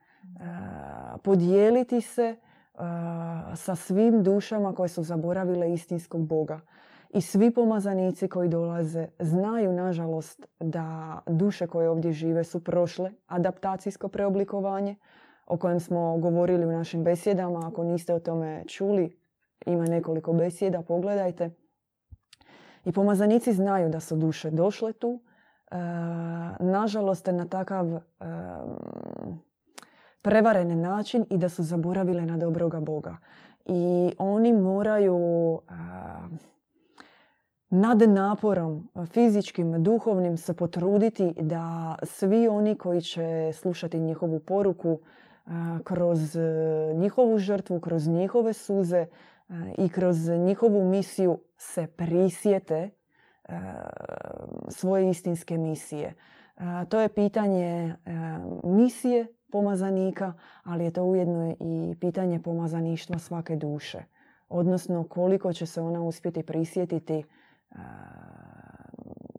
podijeliti 1.24 2.02
se 2.02 2.36
sa 3.56 3.76
svim 3.76 4.24
dušama 4.24 4.76
koje 4.76 4.90
su 4.90 5.04
zaboravile 5.04 5.74
istinskog 5.74 6.28
Boga. 6.28 6.60
I 7.14 7.22
svi 7.22 7.52
pomazanici 7.52 8.28
koji 8.28 8.50
dolaze 8.50 9.08
znaju, 9.20 9.74
nažalost, 9.74 10.48
da 10.60 11.20
duše 11.28 11.68
koje 11.68 11.90
ovdje 11.90 12.12
žive 12.12 12.44
su 12.44 12.64
prošle 12.64 13.12
adaptacijsko 13.28 14.08
preoblikovanje 14.08 14.96
o 15.46 15.58
kojem 15.58 15.80
smo 15.80 16.18
govorili 16.18 16.66
u 16.66 16.72
našim 16.72 17.04
besjedama. 17.04 17.68
Ako 17.68 17.84
niste 17.84 18.14
o 18.14 18.20
tome 18.20 18.64
čuli, 18.68 19.18
ima 19.66 19.86
nekoliko 19.86 20.34
besjeda, 20.34 20.82
pogledajte. 20.82 21.50
I 22.86 22.92
pomazanici 22.92 23.54
znaju 23.54 23.90
da 23.90 24.00
su 24.00 24.16
duše 24.16 24.52
došle 24.52 24.94
tu. 24.94 25.22
E, 25.72 25.76
nažalost, 26.60 27.28
na 27.28 27.48
takav 27.48 27.86
prevaren 30.22 30.82
način 30.82 31.26
i 31.30 31.38
da 31.38 31.50
su 31.50 31.64
zaboravile 31.64 32.26
na 32.26 32.38
dobroga 32.38 32.80
Boga. 32.80 33.18
I 33.66 34.12
oni 34.18 34.54
moraju 34.54 35.18
e, 35.56 35.74
nad 37.70 38.02
naporom 38.02 38.90
fizičkim, 39.06 39.84
duhovnim 39.84 40.38
se 40.38 40.54
potruditi 40.54 41.34
da 41.42 41.96
svi 42.04 42.48
oni 42.48 42.76
koji 42.76 43.02
će 43.02 43.52
slušati 43.54 44.00
njihovu 44.00 44.40
poruku 44.40 45.00
kroz 45.84 46.36
njihovu 46.96 47.38
žrtvu, 47.38 47.80
kroz 47.80 48.08
njihove 48.08 48.54
suze, 48.54 49.08
i 49.78 49.90
kroz 49.90 50.30
njihovu 50.30 50.86
misiju 50.86 51.40
se 51.58 51.88
prisjete 51.88 52.90
svoje 54.70 55.10
istinske 55.10 55.58
misije. 55.58 56.14
To 56.90 57.00
je 57.00 57.10
pitanje 57.10 57.96
misije 58.64 59.28
pomazanika, 59.52 60.34
ali 60.64 60.84
je 60.84 60.92
to 60.92 61.04
ujedno 61.04 61.56
i 61.60 61.96
pitanje 62.00 62.40
pomazaništva 62.40 63.20
svake 63.20 63.56
duše. 63.56 64.04
Odnosno 64.50 65.04
koliko 65.04 65.54
će 65.54 65.66
se 65.66 65.82
ona 65.82 66.02
uspjeti 66.02 66.44
prisjetiti 66.44 67.24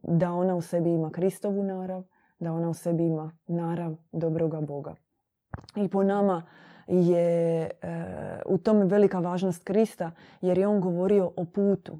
da 0.03 0.33
ona 0.33 0.55
u 0.55 0.61
sebi 0.61 0.91
ima 0.91 1.11
Kristovu 1.11 1.63
narav, 1.63 2.03
da 2.39 2.53
ona 2.53 2.69
u 2.69 2.75
sebi 2.75 3.07
ima 3.07 3.33
narav 3.47 3.97
dobroga 4.13 4.61
Boga. 4.61 4.95
I 5.77 5.89
po 5.89 6.03
nama 6.03 6.43
je 6.87 7.63
e, 7.63 7.71
u 8.47 8.59
tome 8.59 8.85
velika 8.85 9.19
važnost 9.19 9.65
Krista 9.65 10.11
jer 10.41 10.59
je 10.59 10.69
on 10.69 10.81
govorio 10.81 11.33
o 11.37 11.45
putu, 11.45 11.99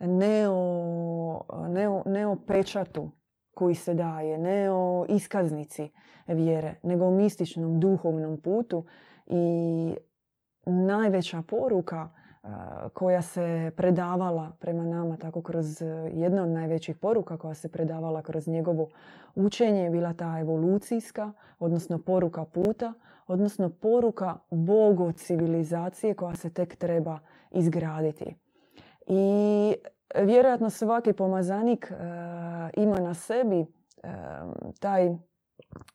ne 0.00 0.48
o, 0.48 1.44
ne 1.68 1.88
o, 1.88 2.02
ne 2.06 2.26
o 2.26 2.36
pečatu 2.46 3.10
koji 3.56 3.74
se 3.74 3.94
daje, 3.94 4.38
ne 4.38 4.70
o 4.70 5.06
iskaznici 5.08 5.88
vjere, 6.26 6.74
nego 6.82 7.04
o 7.06 7.10
mističnom 7.10 7.80
duhovnom 7.80 8.40
putu 8.40 8.84
i 9.26 9.94
najveća 10.66 11.42
poruka 11.48 12.08
e, 12.08 12.48
koja 12.94 13.22
se 13.22 13.70
predavala 13.76 14.52
prema 14.60 14.84
nama 14.84 15.16
tako 15.16 15.42
kroz 15.42 15.82
jedna 16.12 16.42
od 16.42 16.48
najvećih 16.48 16.96
poruka 16.96 17.36
koja 17.36 17.54
se 17.54 17.68
predavala 17.68 18.22
kroz 18.22 18.48
njegovo 18.48 18.88
učenje 19.34 19.82
je 19.82 19.90
bila 19.90 20.12
ta 20.12 20.38
evolucijska, 20.40 21.32
odnosno 21.58 21.98
poruka 21.98 22.44
puta 22.44 22.92
odnosno 23.26 23.70
poruka 23.70 24.36
Bogu 24.50 25.12
civilizacije 25.12 26.14
koja 26.14 26.36
se 26.36 26.50
tek 26.50 26.76
treba 26.76 27.18
izgraditi. 27.50 28.34
I 29.06 29.74
vjerojatno 30.14 30.70
svaki 30.70 31.12
pomazanik 31.12 31.90
e, 31.90 31.94
ima 32.76 33.00
na 33.00 33.14
sebi 33.14 33.60
e, 33.60 33.66
taj, 34.80 35.16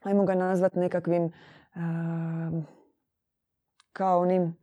ajmo 0.04 0.26
ga 0.26 0.36
nazvat 0.36 0.76
nekakvim 0.76 1.26
e, 1.26 1.32
kao 3.94 4.20
onim 4.20 4.58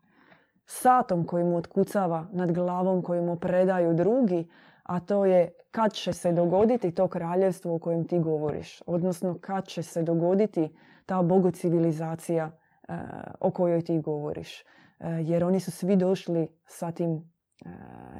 satom 0.66 1.26
koji 1.26 1.44
mu 1.44 1.56
otkucava 1.56 2.26
nad 2.32 2.52
glavom, 2.52 3.02
koji 3.02 3.20
mu 3.20 3.36
predaju 3.36 3.94
drugi, 3.94 4.48
a 4.82 5.00
to 5.00 5.24
je 5.24 5.52
kad 5.70 5.92
će 5.92 6.12
se 6.12 6.32
dogoditi 6.32 6.90
to 6.90 7.08
kraljevstvo 7.08 7.74
o 7.74 7.78
kojem 7.78 8.08
ti 8.08 8.18
govoriš. 8.18 8.82
Odnosno 8.86 9.38
kad 9.40 9.66
će 9.66 9.82
se 9.82 10.02
dogoditi 10.02 10.76
ta 11.06 11.22
bogocivilizacija 11.22 12.50
uh, 12.88 12.94
o 13.40 13.50
kojoj 13.50 13.82
ti 13.82 14.00
govoriš. 14.00 14.62
Uh, 14.62 15.06
jer 15.20 15.44
oni 15.44 15.60
su 15.60 15.70
svi 15.70 15.96
došli 15.96 16.48
sa 16.66 16.92
tim 16.92 17.12
uh, 17.12 17.22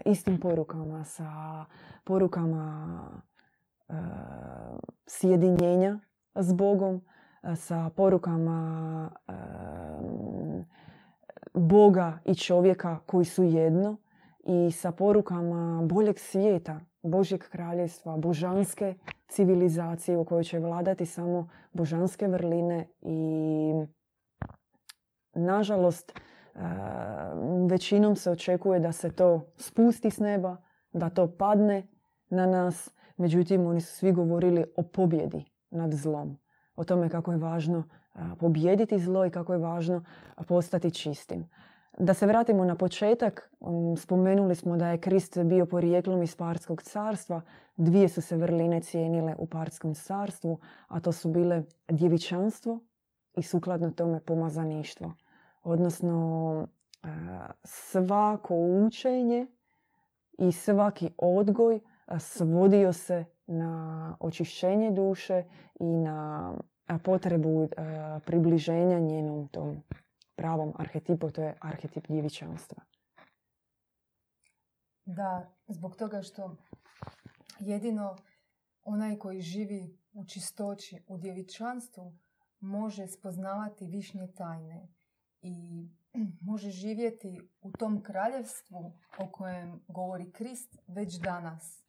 istim 0.04 0.40
porukama, 0.40 1.04
sa 1.04 1.64
porukama 2.04 3.00
sjedinjenja 5.06 5.98
s 6.34 6.52
Bogom, 6.52 7.02
sa 7.56 7.90
porukama 7.96 9.10
Boga 11.54 12.18
i 12.24 12.34
čovjeka 12.34 12.98
koji 13.06 13.24
su 13.24 13.44
jedno 13.44 13.96
i 14.44 14.70
sa 14.70 14.92
porukama 14.92 15.82
boljeg 15.82 16.18
svijeta, 16.18 16.80
Božjeg 17.02 17.40
kraljevstva, 17.40 18.16
božanske 18.16 18.94
civilizacije 19.28 20.18
u 20.18 20.24
kojoj 20.24 20.44
će 20.44 20.58
vladati 20.58 21.06
samo 21.06 21.48
božanske 21.72 22.28
vrline 22.28 22.88
i 23.00 23.72
nažalost 25.34 26.12
većinom 27.70 28.16
se 28.16 28.30
očekuje 28.30 28.80
da 28.80 28.92
se 28.92 29.10
to 29.10 29.46
spusti 29.56 30.10
s 30.10 30.18
neba, 30.18 30.56
da 30.92 31.10
to 31.10 31.36
padne 31.38 31.86
na 32.30 32.46
nas. 32.46 32.90
Međutim, 33.16 33.66
oni 33.66 33.80
su 33.80 33.92
svi 33.92 34.12
govorili 34.12 34.64
o 34.76 34.82
pobjedi 34.82 35.44
nad 35.70 35.92
zlom. 35.92 36.38
O 36.76 36.84
tome 36.84 37.08
kako 37.08 37.32
je 37.32 37.38
važno 37.38 37.84
pobijediti 38.38 38.98
zlo 38.98 39.26
i 39.26 39.30
kako 39.30 39.52
je 39.52 39.58
važno 39.58 40.04
postati 40.48 40.90
čistim. 40.90 41.48
Da 41.98 42.14
se 42.14 42.26
vratimo 42.26 42.64
na 42.64 42.74
početak, 42.74 43.50
spomenuli 43.96 44.54
smo 44.54 44.76
da 44.76 44.88
je 44.88 45.00
Krist 45.00 45.38
bio 45.44 45.66
porijeklom 45.66 46.22
iz 46.22 46.36
Parskog 46.36 46.82
carstva. 46.82 47.40
Dvije 47.76 48.08
su 48.08 48.20
se 48.22 48.36
vrline 48.36 48.80
cijenile 48.80 49.34
u 49.38 49.46
Parskom 49.46 49.94
carstvu, 49.94 50.58
a 50.88 51.00
to 51.00 51.12
su 51.12 51.28
bile 51.28 51.62
djevičanstvo 51.88 52.80
i 53.36 53.42
sukladno 53.42 53.90
tome 53.90 54.20
pomazaništvo. 54.20 55.12
Odnosno, 55.68 56.66
svako 57.64 58.54
učenje 58.86 59.46
i 60.38 60.52
svaki 60.52 61.10
odgoj 61.18 61.80
svodio 62.18 62.92
se 62.92 63.24
na 63.46 64.16
očišćenje 64.20 64.90
duše 64.90 65.44
i 65.80 65.84
na 65.84 66.54
potrebu 67.04 67.68
približenja 68.26 68.98
njenom 68.98 69.48
tom 69.48 69.82
pravom 70.36 70.72
arhetipu, 70.78 71.30
to 71.30 71.42
je 71.42 71.56
arhetip 71.60 72.08
djevičanstva. 72.08 72.82
Da, 75.04 75.52
zbog 75.66 75.96
toga 75.96 76.22
što 76.22 76.56
jedino 77.58 78.16
onaj 78.84 79.18
koji 79.18 79.40
živi 79.40 79.98
u 80.12 80.24
čistoći, 80.24 81.02
u 81.08 81.18
djevičanstvu, 81.18 82.12
može 82.60 83.06
spoznavati 83.06 83.86
višnje 83.86 84.28
tajne 84.36 84.88
i 85.48 85.88
može 86.50 86.70
živjeti 86.70 87.50
u 87.60 87.72
tom 87.72 88.02
kraljevstvu 88.02 88.92
o 89.18 89.30
kojem 89.32 89.84
govori 89.88 90.32
Krist 90.32 90.78
već 90.86 91.14
danas. 91.14 91.84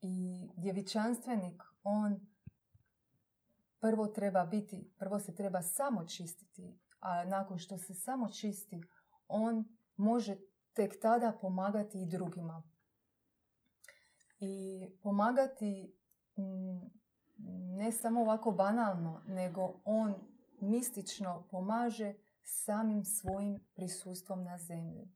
I 0.00 0.48
djevičanstvenik, 0.56 1.62
on 1.82 2.20
prvo 3.80 4.06
treba 4.06 4.44
biti, 4.44 4.90
prvo 4.98 5.18
se 5.18 5.34
treba 5.34 5.62
samo 5.62 6.04
čistiti, 6.06 6.78
a 7.00 7.24
nakon 7.24 7.58
što 7.58 7.78
se 7.78 7.94
samo 7.94 8.28
čisti, 8.28 8.82
on 9.28 9.64
može 9.96 10.36
tek 10.72 11.00
tada 11.00 11.38
pomagati 11.40 12.02
i 12.02 12.06
drugima. 12.06 12.62
I 14.40 14.86
pomagati 15.02 15.96
mm, 16.36 17.02
ne 17.76 17.92
samo 17.92 18.20
ovako 18.20 18.50
banalno, 18.50 19.22
nego 19.26 19.80
on 19.84 20.31
mistično 20.62 21.46
pomaže 21.50 22.14
samim 22.42 23.04
svojim 23.04 23.60
prisustvom 23.74 24.44
na 24.44 24.58
zemlji. 24.58 25.08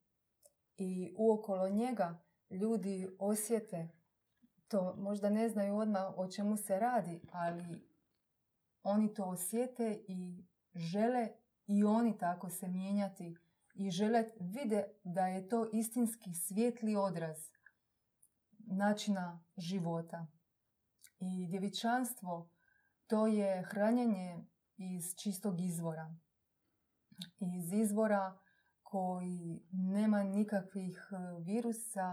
I 0.77 1.15
uokolo 1.19 1.69
njega 1.69 2.23
ljudi 2.51 3.09
osjete, 3.19 3.89
to 4.69 4.95
možda 4.97 5.31
ne 5.31 5.49
znaju 5.49 5.77
odmah 5.77 6.19
o 6.19 6.29
čemu 6.29 6.57
se 6.57 6.79
radi, 6.79 7.21
ali 7.33 7.89
oni 8.83 9.15
to 9.15 9.25
osjete 9.25 10.05
i 10.09 10.45
žele 10.75 11.29
i 11.67 11.85
oni 11.85 12.19
tako 12.19 12.51
se 12.51 12.69
mijenjati 12.69 13.37
i 13.75 13.91
žele 13.91 14.25
vide 14.41 14.85
da 15.05 15.27
je 15.27 15.49
to 15.49 15.71
istinski 15.73 16.35
svijetli 16.35 16.97
odraz 16.97 17.37
načina 18.59 19.45
života. 19.57 20.27
I 21.21 21.47
djevičanstvo 21.47 22.49
to 23.07 23.27
je 23.27 23.63
hranjenje 23.63 24.45
iz 24.77 25.15
čistog 25.17 25.61
izvora. 25.61 26.15
Iz 27.41 27.73
izvora 27.73 28.39
koji 28.83 29.61
nema 29.73 30.23
nikakvih 30.23 31.09
e, 31.13 31.17
virusa, 31.43 32.13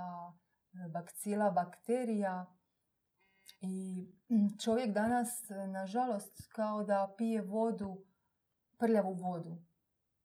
bakcila, 0.93 1.51
bakterija. 1.51 2.45
I 3.61 4.07
čovjek 4.64 4.93
danas, 4.93 5.30
nažalost, 5.68 6.47
kao 6.55 6.84
da 6.84 7.14
pije 7.18 7.41
vodu, 7.41 7.97
prljavu 8.78 9.14
vodu, 9.14 9.57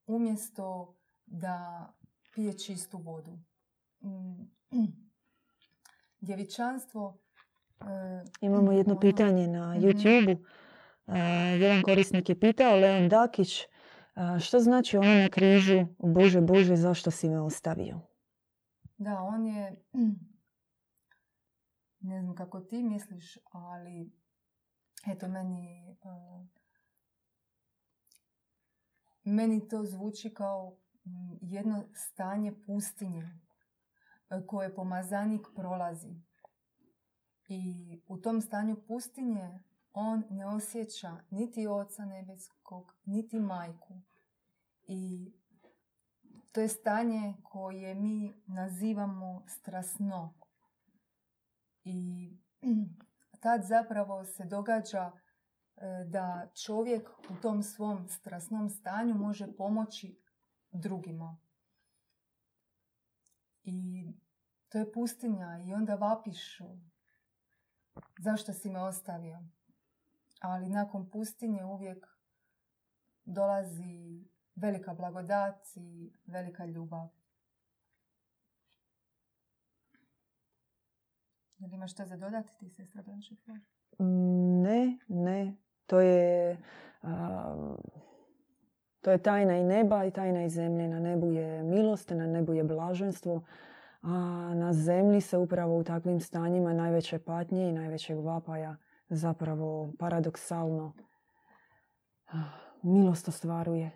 umjesto 0.07 0.95
da 1.27 1.87
pije 2.35 2.59
čistu 2.59 2.99
vodu. 2.99 3.39
Djevičanstvo... 6.21 7.19
E, 7.81 7.85
Imamo 8.41 8.73
jedno 8.73 8.93
ono- 8.93 9.01
pitanje 9.01 9.47
na 9.47 9.75
mhm. 9.75 9.83
E, 11.09 11.19
jedan 11.59 11.83
korisnik 11.83 12.29
je 12.29 12.41
pitao, 12.41 12.77
Leon 12.77 13.09
Dakić, 13.09 13.67
što 14.41 14.61
znači 14.61 14.97
ono 14.97 15.15
na 15.15 15.29
križu, 15.29 15.87
Bože, 15.99 16.41
Bože, 16.41 16.77
zašto 16.77 17.11
si 17.11 17.29
me 17.29 17.41
ostavio? 17.41 18.01
Da, 18.97 19.23
on 19.23 19.47
je, 19.47 19.85
ne 22.01 22.21
znam 22.23 22.35
kako 22.35 22.61
ti 22.61 22.83
misliš, 22.83 23.39
ali 23.51 24.11
eto 25.07 25.29
meni, 25.29 25.97
uh, 26.03 26.47
meni 29.25 29.69
to 29.69 29.85
zvuči 29.85 30.35
kao 30.35 30.77
jedno 31.41 31.85
stanje 31.95 32.53
pustinje 32.67 33.23
e, 34.31 34.47
koje 34.47 34.75
pomazanik 34.75 35.47
prolazi. 35.57 36.15
I 37.49 38.01
u 38.07 38.17
tom 38.17 38.41
stanju 38.41 38.77
pustinje 38.87 39.63
on 39.93 40.25
ne 40.31 40.47
osjeća 40.47 41.17
niti 41.31 41.67
oca 41.67 42.05
nebeskog, 42.05 42.95
niti 43.05 43.41
majku. 43.41 44.01
I 44.87 45.33
to 46.53 46.61
je 46.61 46.69
stanje 46.69 47.35
koje 47.43 47.95
mi 47.95 48.35
nazivamo 48.47 49.45
strasno. 49.47 50.35
I 51.85 52.31
tad 53.43 53.65
zapravo 53.65 54.25
se 54.25 54.45
događa 54.45 55.13
e, 55.77 56.05
da 56.05 56.51
čovjek 56.65 57.09
u 57.31 57.41
tom 57.43 57.63
svom 57.63 58.09
strasnom 58.09 58.71
stanju 58.71 59.15
može 59.15 59.57
pomoći 59.57 60.19
drugima. 60.71 61.39
I 63.63 64.07
to 64.69 64.79
je 64.79 64.93
pustinja 64.93 65.59
i 65.67 65.75
onda 65.75 65.95
vapiš 65.95 66.59
zašto 68.19 68.53
si 68.53 68.71
me 68.71 68.81
ostavio. 68.81 69.39
Ali 70.39 70.69
nakon 70.69 71.11
pustinje 71.11 71.65
uvijek 71.65 72.07
dolazi 73.25 74.25
velika 74.57 74.95
blagodat 74.95 75.77
i 75.77 76.13
velika 76.27 76.65
ljubav. 76.67 77.09
li 81.67 81.75
imaš 81.75 81.93
što 81.93 82.05
za 82.05 82.17
dodati 82.17 82.59
ti, 82.59 82.71
sestra 82.71 83.03
Ne, 84.63 84.99
ne. 85.09 85.57
To 85.87 86.01
je, 86.01 86.57
to 89.01 89.11
je 89.11 89.23
tajna 89.23 89.57
i 89.57 89.65
neba 89.65 90.05
i 90.05 90.11
tajna 90.11 90.45
i 90.45 90.49
zemlje. 90.49 90.89
Na 90.89 91.01
nebu 91.01 91.33
je 91.33 91.63
milost, 91.63 92.11
na 92.11 92.27
nebu 92.27 92.53
je 92.53 92.65
blaženstvo. 92.65 93.43
A 94.03 94.09
na 94.55 94.73
zemlji 94.73 95.21
se 95.21 95.39
upravo 95.39 95.79
u 95.79 95.85
takvim 95.85 96.21
stanjima 96.21 96.73
najveće 96.73 97.19
patnje 97.19 97.69
i 97.69 97.73
najvećeg 97.73 98.19
vapaja 98.19 98.77
zapravo 99.09 99.93
paradoksalno 99.99 100.93
milost 102.83 103.29
ostvaruje. 103.29 103.91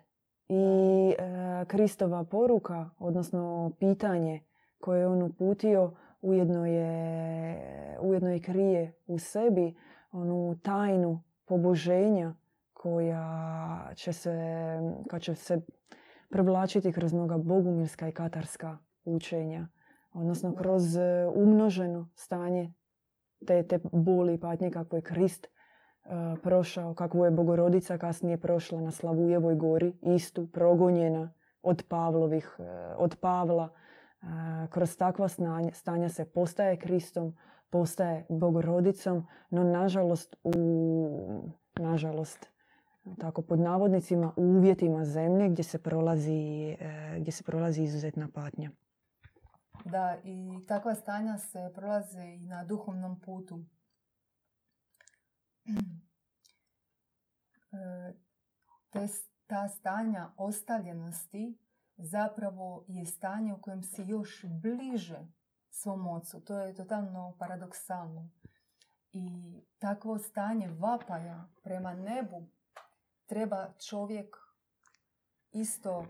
I 0.49 1.15
e, 1.17 1.65
Kristova 1.67 2.23
poruka, 2.23 2.89
odnosno 2.99 3.71
pitanje 3.79 4.41
koje 4.79 4.99
je 4.99 5.07
on 5.07 5.23
uputio, 5.23 5.91
ujedno 6.21 6.65
je, 6.65 7.97
ujedno 8.01 8.29
je 8.29 8.41
krije 8.41 8.93
u 9.07 9.19
sebi 9.19 9.75
onu 10.11 10.59
tajnu 10.63 11.23
poboženja 11.45 12.35
koja 12.73 13.89
će 13.95 14.13
se, 14.13 14.37
kad 15.09 15.21
će 15.21 15.35
se 15.35 15.61
prevlačiti 16.29 16.91
kroz 16.91 17.13
mnoga 17.13 17.37
bogumilska 17.37 18.07
i 18.07 18.11
katarska 18.11 18.77
učenja. 19.05 19.67
Odnosno 20.13 20.55
kroz 20.55 20.97
e, 20.97 21.27
umnoženo 21.35 22.09
stanje 22.15 22.73
te, 23.45 23.63
te 23.63 23.79
boli 23.91 24.33
i 24.33 24.39
patnje 24.39 24.71
kako 24.71 24.95
je 24.95 25.01
Krist 25.01 25.47
E, 26.05 26.35
prošao, 26.43 26.93
kakvu 26.93 27.25
je 27.25 27.31
Bogorodica 27.31 27.97
kasnije 27.97 28.37
prošla 28.37 28.81
na 28.81 28.91
Slavujevoj 28.91 29.55
gori, 29.55 29.93
istu, 30.01 30.47
progonjena 30.47 31.33
od 31.61 31.83
Pavlovih, 31.87 32.55
e, 32.59 32.95
od 32.97 33.15
Pavla. 33.15 33.69
E, 33.69 34.25
kroz 34.69 34.97
takva 34.97 35.27
stanja 35.73 36.09
se 36.09 36.25
postaje 36.25 36.77
Kristom, 36.77 37.35
postaje 37.69 38.25
Bogorodicom, 38.29 39.27
no 39.49 39.63
nažalost 39.63 40.35
u, 40.43 40.53
nažalost, 41.79 42.49
tako 43.19 43.41
pod 43.41 43.59
navodnicima, 43.59 44.33
u 44.35 44.41
uvjetima 44.41 45.05
zemlje 45.05 45.49
gdje 45.49 45.63
se 45.63 45.77
prolazi, 45.83 46.75
gdje 47.17 47.31
se 47.31 47.43
prolazi 47.43 47.83
izuzetna 47.83 48.27
patnja. 48.33 48.71
Da, 49.85 50.17
i 50.23 50.65
takva 50.67 50.95
stanja 50.95 51.37
se 51.37 51.71
prolaze 51.75 52.23
i 52.23 52.45
na 52.45 52.63
duhovnom 52.63 53.19
putu. 53.19 53.65
E, 57.73 58.13
te, 58.89 59.07
ta 59.47 59.67
stanja 59.67 60.31
ostavljenosti 60.37 61.57
zapravo 61.97 62.85
je 62.87 63.05
stanje 63.05 63.53
u 63.53 63.61
kojem 63.61 63.83
si 63.83 64.03
još 64.03 64.45
bliže 64.45 65.27
svom 65.69 66.07
ocu. 66.07 66.41
To 66.41 66.59
je 66.59 66.75
totalno 66.75 67.35
paradoksalno. 67.39 68.29
I 69.11 69.55
takvo 69.79 70.17
stanje 70.17 70.69
vapaja 70.69 71.47
prema 71.63 71.93
nebu 71.93 72.47
treba 73.25 73.73
čovjek 73.87 74.37
isto 75.51 76.05
e, 76.05 76.07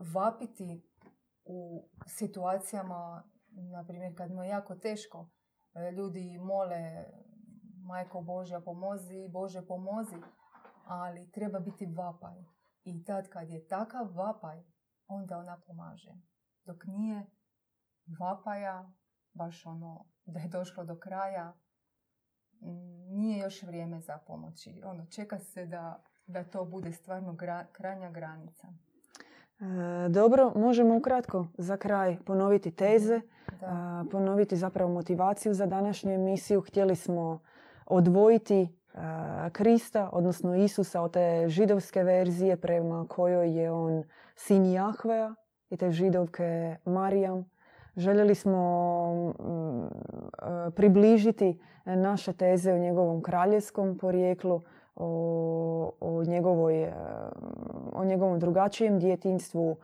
vapiti 0.00 0.91
u 1.44 1.88
situacijama, 2.06 3.22
na 3.50 3.84
primjer 3.84 4.16
kad 4.16 4.30
mu 4.30 4.42
je 4.42 4.48
jako 4.48 4.74
teško, 4.74 5.30
e, 5.74 5.90
ljudi 5.92 6.38
mole 6.38 7.04
Majko 7.84 8.20
Božja 8.20 8.60
pomozi, 8.60 9.28
Bože 9.28 9.66
pomozi, 9.66 10.16
ali 10.84 11.30
treba 11.30 11.58
biti 11.58 11.86
vapaj. 11.86 12.44
I 12.84 13.04
tad 13.04 13.28
kad 13.28 13.50
je 13.50 13.66
takav 13.66 14.16
vapaj, 14.16 14.62
onda 15.06 15.38
ona 15.38 15.60
pomaže. 15.66 16.12
Dok 16.64 16.84
nije 16.86 17.26
vapaja, 18.20 18.92
baš 19.32 19.66
ono 19.66 20.06
da 20.24 20.40
je 20.40 20.48
došlo 20.48 20.84
do 20.84 20.98
kraja, 20.98 21.54
nije 23.08 23.38
još 23.38 23.62
vrijeme 23.62 24.00
za 24.00 24.18
pomoći. 24.26 24.82
Ono, 24.84 25.06
čeka 25.06 25.38
se 25.38 25.66
da, 25.66 26.02
da 26.26 26.44
to 26.44 26.64
bude 26.64 26.92
stvarno 26.92 27.36
krajnja 27.72 28.10
granica. 28.10 28.68
E, 29.62 30.08
dobro, 30.08 30.52
možemo 30.56 30.96
ukratko 30.96 31.46
za 31.58 31.76
kraj 31.76 32.16
ponoviti 32.24 32.70
teze, 32.70 33.20
ponoviti 34.10 34.56
zapravo 34.56 34.92
motivaciju 34.92 35.54
za 35.54 35.66
današnju 35.66 36.12
emisiju. 36.12 36.60
Htjeli 36.60 36.96
smo 36.96 37.40
odvojiti 37.86 38.68
Krista, 39.52 40.08
odnosno 40.12 40.54
Isusa 40.54 41.00
od 41.00 41.12
te 41.12 41.44
židovske 41.48 42.02
verzije 42.02 42.56
prema 42.56 43.06
kojoj 43.08 43.62
je 43.62 43.72
on 43.72 44.04
sin 44.36 44.72
Jahvea 44.72 45.34
i 45.70 45.76
te 45.76 45.90
židovke 45.90 46.76
Marijam. 46.84 47.50
Željeli 47.96 48.34
smo 48.34 49.34
mm, 49.40 50.70
približiti 50.76 51.60
naše 51.84 52.32
teze 52.32 52.72
o 52.72 52.78
njegovom 52.78 53.22
kraljevskom 53.22 53.98
porijeklu, 53.98 54.60
o, 54.96 55.92
o, 56.00 56.24
njegovoj, 56.24 56.92
o 57.92 58.04
njegovom 58.04 58.38
drugačijem 58.38 58.98
djetinstvu, 58.98 59.76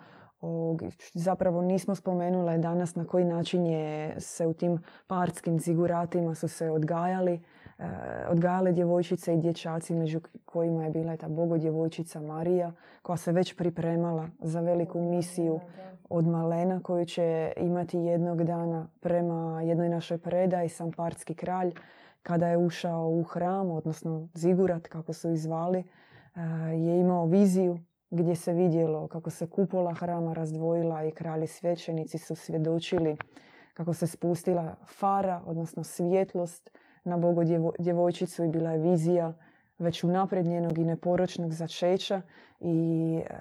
zapravo 1.15 1.63
nismo 1.63 1.95
spomenule 1.95 2.59
danas 2.59 2.95
na 2.95 3.05
koji 3.05 3.25
način 3.25 3.67
je 3.67 4.21
se 4.21 4.47
u 4.47 4.53
tim 4.53 4.79
parskim 5.07 5.59
ziguratima 5.59 6.35
su 6.35 6.49
se 6.49 6.71
odgajali 6.71 7.41
Eh, 7.79 8.27
odgajale 8.29 8.73
djevojčice 8.73 9.35
i 9.35 9.37
dječaci 9.37 9.95
među 9.95 10.21
kojima 10.45 10.85
je 10.85 10.91
bila 10.91 11.17
ta 11.17 11.29
bogodjevojčica 11.29 12.21
Marija 12.21 12.73
koja 13.03 13.17
se 13.17 13.33
već 13.33 13.57
pripremala 13.57 14.29
za 14.41 14.61
veliku 14.61 15.01
misiju 15.01 15.61
od 16.09 16.27
malena 16.27 16.81
koju 16.83 17.05
će 17.05 17.53
imati 17.57 17.99
jednog 17.99 18.45
dana 18.45 18.87
prema 19.01 19.63
jednoj 19.63 19.89
našoj 19.89 20.19
predaji 20.19 20.69
sam 20.69 20.93
partski 20.93 21.35
kralj 21.35 21.73
kada 22.29 22.49
je 22.49 22.59
ušao 22.59 23.09
u 23.09 23.23
hram, 23.23 23.71
odnosno 23.71 24.29
zigurat 24.35 24.89
kako 24.89 25.13
su 25.13 25.31
izvali, 25.31 25.79
eh, 25.79 26.41
je 26.77 27.01
imao 27.01 27.27
viziju 27.27 27.79
gdje 28.11 28.37
se 28.37 28.53
vidjelo 28.53 29.09
kako 29.09 29.31
se 29.31 29.47
kupola 29.47 29.95
hrama 29.95 30.33
razdvojila 30.33 31.05
i 31.05 31.11
kralji 31.11 31.47
svećenici 31.47 32.19
su 32.19 32.35
svjedočili 32.35 33.17
kako 33.75 33.95
se 33.95 34.07
spustila 34.07 34.77
fara, 34.87 35.43
odnosno 35.47 35.85
svjetlost 35.85 36.71
na 37.05 37.17
Bogo 37.17 37.43
djevojčicu 37.79 38.45
i 38.45 38.49
bila 38.49 38.73
je 38.73 38.79
vizija 38.79 39.33
već 39.79 40.05
unaprijed 40.05 40.47
njenog 40.47 40.79
i 40.79 40.85
neporočnog 40.85 41.53
začeća 41.53 42.23
i 42.61 43.21
e, 43.27 43.35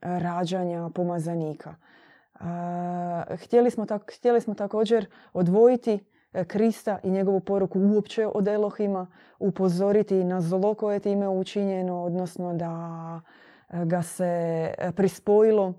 rađanja 0.00 0.90
pomazanika. 0.94 1.74
E, 1.74 3.36
htjeli, 3.36 3.70
smo 3.70 3.86
htjeli 4.16 4.40
smo 4.40 4.54
također 4.54 5.06
odvojiti 5.32 6.00
Krista 6.44 6.98
i 7.02 7.10
njegovu 7.10 7.40
poruku 7.40 7.80
uopće 7.80 8.26
od 8.26 8.48
Elohima, 8.48 9.06
upozoriti 9.38 10.24
na 10.24 10.40
zlo 10.40 10.74
koje 10.74 10.96
je 10.96 11.00
time 11.00 11.28
učinjeno, 11.28 12.02
odnosno 12.02 12.54
da 12.54 13.20
ga 13.84 14.02
se 14.02 14.74
prispojilo 14.96 15.74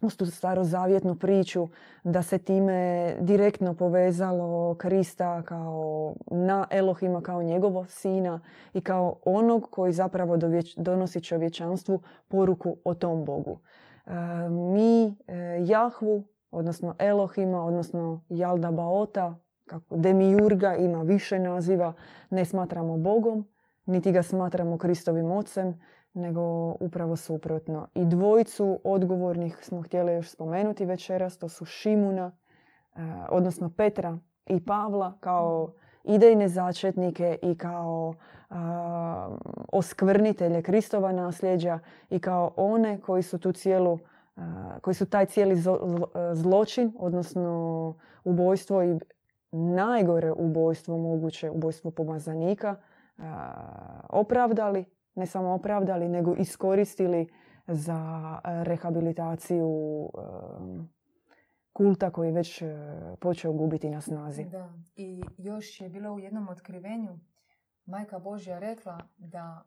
uz 0.00 0.16
tu 0.16 0.26
starozavjetnu 0.26 1.14
priču 1.14 1.68
da 2.04 2.22
se 2.22 2.38
time 2.38 3.14
direktno 3.20 3.74
povezalo 3.74 4.74
Krista 4.74 5.42
kao 5.42 6.14
na 6.30 6.66
Elohima 6.70 7.20
kao 7.20 7.42
njegovo 7.42 7.84
sina 7.84 8.40
i 8.74 8.80
kao 8.80 9.16
onog 9.24 9.68
koji 9.70 9.92
zapravo 9.92 10.36
donosi 10.76 11.20
čovječanstvu 11.20 12.00
poruku 12.28 12.76
o 12.84 12.94
tom 12.94 13.24
Bogu. 13.24 13.58
E, 14.06 14.10
mi 14.48 15.06
e, 15.06 15.14
Jahvu, 15.66 16.24
odnosno 16.50 16.94
Elohima, 16.98 17.64
odnosno 17.64 18.24
Jalda 18.28 18.70
Baota, 18.70 19.34
kako 19.68 19.96
Demiurga 19.96 20.76
ima 20.76 21.02
više 21.02 21.38
naziva, 21.38 21.92
ne 22.30 22.44
smatramo 22.44 22.96
Bogom, 22.96 23.46
niti 23.86 24.12
ga 24.12 24.22
smatramo 24.22 24.78
Kristovim 24.78 25.30
ocem, 25.30 25.80
nego 26.14 26.74
upravo 26.80 27.16
suprotno. 27.16 27.88
I 27.94 28.04
dvojicu 28.04 28.80
odgovornih 28.84 29.56
smo 29.62 29.82
htjeli 29.82 30.12
još 30.12 30.30
spomenuti 30.30 30.84
večeras, 30.84 31.38
to 31.38 31.48
su 31.48 31.64
Šimuna, 31.64 32.32
e, 32.96 33.00
odnosno 33.30 33.70
Petra 33.76 34.18
i 34.46 34.64
Pavla 34.64 35.12
kao 35.20 35.72
idejne 36.04 36.48
začetnike 36.48 37.38
i 37.42 37.58
kao 37.58 38.14
oskvrnitelje 39.72 40.62
Kristova 40.62 41.12
nasljeđa 41.12 41.78
i 42.10 42.18
kao 42.18 42.52
one 42.56 43.00
koji 43.00 43.22
su 43.22 43.38
tu 43.38 43.52
cijelu 43.52 43.98
koji 44.80 44.94
su 44.94 45.06
taj 45.06 45.26
cijeli 45.26 45.62
zločin, 46.32 46.92
odnosno 46.98 47.94
ubojstvo 48.24 48.82
i 48.82 48.98
najgore 49.52 50.32
ubojstvo 50.32 50.98
moguće, 50.98 51.50
ubojstvo 51.50 51.90
pomazanika, 51.90 52.76
opravdali 54.10 54.84
ne 55.18 55.26
samo 55.26 55.54
opravdali, 55.54 56.08
nego 56.08 56.34
iskoristili 56.34 57.28
za 57.66 58.00
rehabilitaciju 58.44 59.68
kulta 61.72 62.10
koji 62.10 62.32
već 62.32 62.62
e, 62.62 62.76
počeo 63.20 63.52
gubiti 63.52 63.90
na 63.90 64.00
snazi. 64.00 64.44
Da, 64.44 64.72
i 64.96 65.22
još 65.36 65.80
je 65.80 65.88
bilo 65.88 66.12
u 66.12 66.18
jednom 66.18 66.48
otkrivenju 66.48 67.18
Majka 67.86 68.18
Božja 68.18 68.58
rekla 68.58 69.00
da 69.18 69.64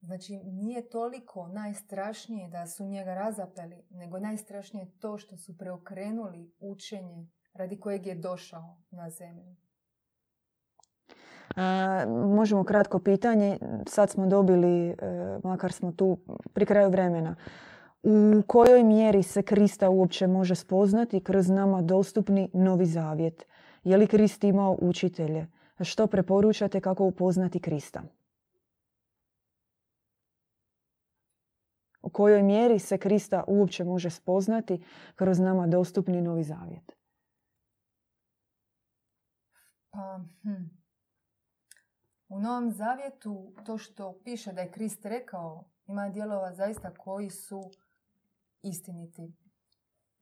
Znači, 0.00 0.36
nije 0.44 0.88
toliko 0.88 1.48
najstrašnije 1.48 2.48
da 2.48 2.66
su 2.66 2.84
njega 2.84 3.14
razapeli, 3.14 3.84
nego 3.90 4.18
najstrašnije 4.18 4.90
to 4.98 5.18
što 5.18 5.36
su 5.36 5.58
preokrenuli 5.58 6.52
učenje 6.60 7.26
radi 7.54 7.80
kojeg 7.80 8.06
je 8.06 8.14
došao 8.14 8.76
na 8.90 9.10
zemlju. 9.10 9.54
Možemo 12.34 12.64
kratko 12.64 12.98
pitanje. 12.98 13.58
Sad 13.86 14.10
smo 14.10 14.26
dobili, 14.26 14.88
e, 14.88 14.94
makar 15.44 15.72
smo 15.72 15.92
tu 15.92 16.18
pri 16.52 16.66
kraju 16.66 16.90
vremena. 16.90 17.36
U 18.02 18.42
kojoj 18.46 18.84
mjeri 18.84 19.22
se 19.22 19.42
Krista 19.42 19.90
uopće 19.90 20.26
može 20.26 20.54
spoznati 20.54 21.20
kroz 21.20 21.48
nama 21.48 21.82
dostupni 21.82 22.50
novi 22.52 22.86
zavjet? 22.86 23.46
Je 23.84 23.96
li 23.96 24.06
Krist 24.06 24.44
imao 24.44 24.76
učitelje? 24.80 25.46
Što 25.80 26.06
preporučate 26.06 26.80
kako 26.80 27.04
upoznati 27.04 27.60
Krista? 27.60 28.02
U 32.02 32.08
kojoj 32.08 32.42
mjeri 32.42 32.78
se 32.78 32.98
Krista 32.98 33.44
uopće 33.46 33.84
može 33.84 34.10
spoznati 34.10 34.84
kroz 35.14 35.38
nama 35.38 35.66
dostupni 35.66 36.22
novi 36.22 36.42
zavjet? 36.42 37.03
Pa, 39.94 40.20
hm. 40.42 40.64
U 42.28 42.40
Novom 42.40 42.70
Zavjetu 42.70 43.52
to 43.66 43.78
što 43.78 44.20
piše 44.24 44.52
da 44.52 44.60
je 44.60 44.70
Krist 44.70 45.04
rekao 45.04 45.64
ima 45.86 46.08
dijelova 46.08 46.52
zaista 46.52 46.94
koji 46.94 47.30
su 47.30 47.70
istiniti. 48.62 49.32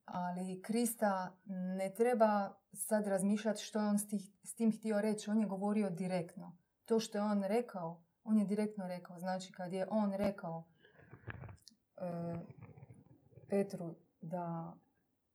Ali 0.04 0.62
Krista 0.62 1.36
ne 1.76 1.94
treba 1.94 2.54
sad 2.72 3.06
razmišljati 3.06 3.62
što 3.62 3.78
je 3.78 3.86
on 3.86 3.98
s 4.42 4.54
tim 4.54 4.72
htio 4.72 5.00
reći. 5.00 5.30
On 5.30 5.40
je 5.40 5.46
govorio 5.46 5.90
direktno. 5.90 6.56
To 6.84 7.00
što 7.00 7.18
je 7.18 7.24
on 7.24 7.42
rekao, 7.42 8.02
on 8.24 8.38
je 8.38 8.44
direktno 8.44 8.86
rekao. 8.88 9.18
Znači 9.18 9.52
kad 9.52 9.72
je 9.72 9.86
on 9.90 10.12
rekao 10.12 10.64
e, 11.96 12.02
Petru 13.48 13.94
da 14.20 14.74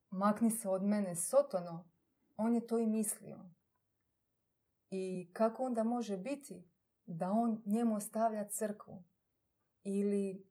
makni 0.10 0.52
se 0.52 0.70
od 0.70 0.84
mene 0.84 1.16
sotono, 1.16 1.90
on 2.38 2.56
je 2.56 2.68
to 2.68 2.80
i 2.80 2.88
mislio. 2.88 3.57
I 4.90 5.30
kako 5.34 5.64
onda 5.64 5.84
može 5.84 6.18
biti 6.18 6.64
da 7.06 7.32
on 7.32 7.62
njemu 7.66 7.96
ostavlja 7.96 8.48
crkvu? 8.48 9.04
Ili, 9.84 10.46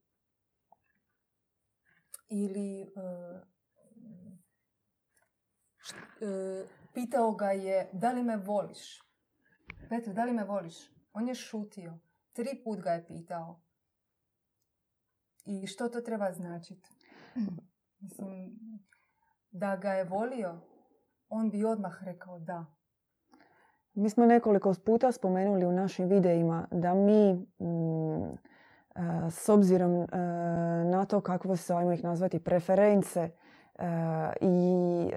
ili 2.28 2.82
e, 2.82 2.86
e, 6.20 6.66
pitao 6.94 7.32
ga 7.32 7.50
je 7.50 7.90
da 7.92 8.12
li 8.12 8.22
me 8.22 8.36
voliš? 8.36 9.02
Petro, 9.88 10.12
da 10.12 10.24
li 10.24 10.32
me 10.32 10.44
voliš? 10.44 10.74
On 11.12 11.28
je 11.28 11.34
šutio. 11.34 11.98
Tri 12.32 12.62
put 12.64 12.80
ga 12.80 12.90
je 12.90 13.06
pitao. 13.06 13.60
I 15.44 15.66
što 15.66 15.88
to 15.88 16.00
treba 16.00 16.32
značiti? 16.32 16.90
Mislim, 18.00 18.58
da 19.50 19.76
ga 19.76 19.92
je 19.92 20.04
volio, 20.04 20.60
on 21.28 21.50
bi 21.50 21.64
odmah 21.64 22.02
rekao 22.04 22.38
da. 22.38 22.75
Mi 23.96 24.10
smo 24.10 24.26
nekoliko 24.26 24.74
puta 24.84 25.12
spomenuli 25.12 25.66
u 25.66 25.72
našim 25.72 26.08
videima 26.08 26.66
da 26.70 26.94
mi 26.94 27.32
mm, 27.32 28.24
e, 28.24 29.30
s 29.30 29.48
obzirom 29.48 30.02
e, 30.02 30.06
na 30.84 31.04
to 31.04 31.20
kakve 31.20 31.56
su, 31.56 31.74
ajmo 31.74 31.92
ih 31.92 32.04
nazvati, 32.04 32.38
preference 32.38 33.20
e, 33.20 33.30
i 34.40 35.10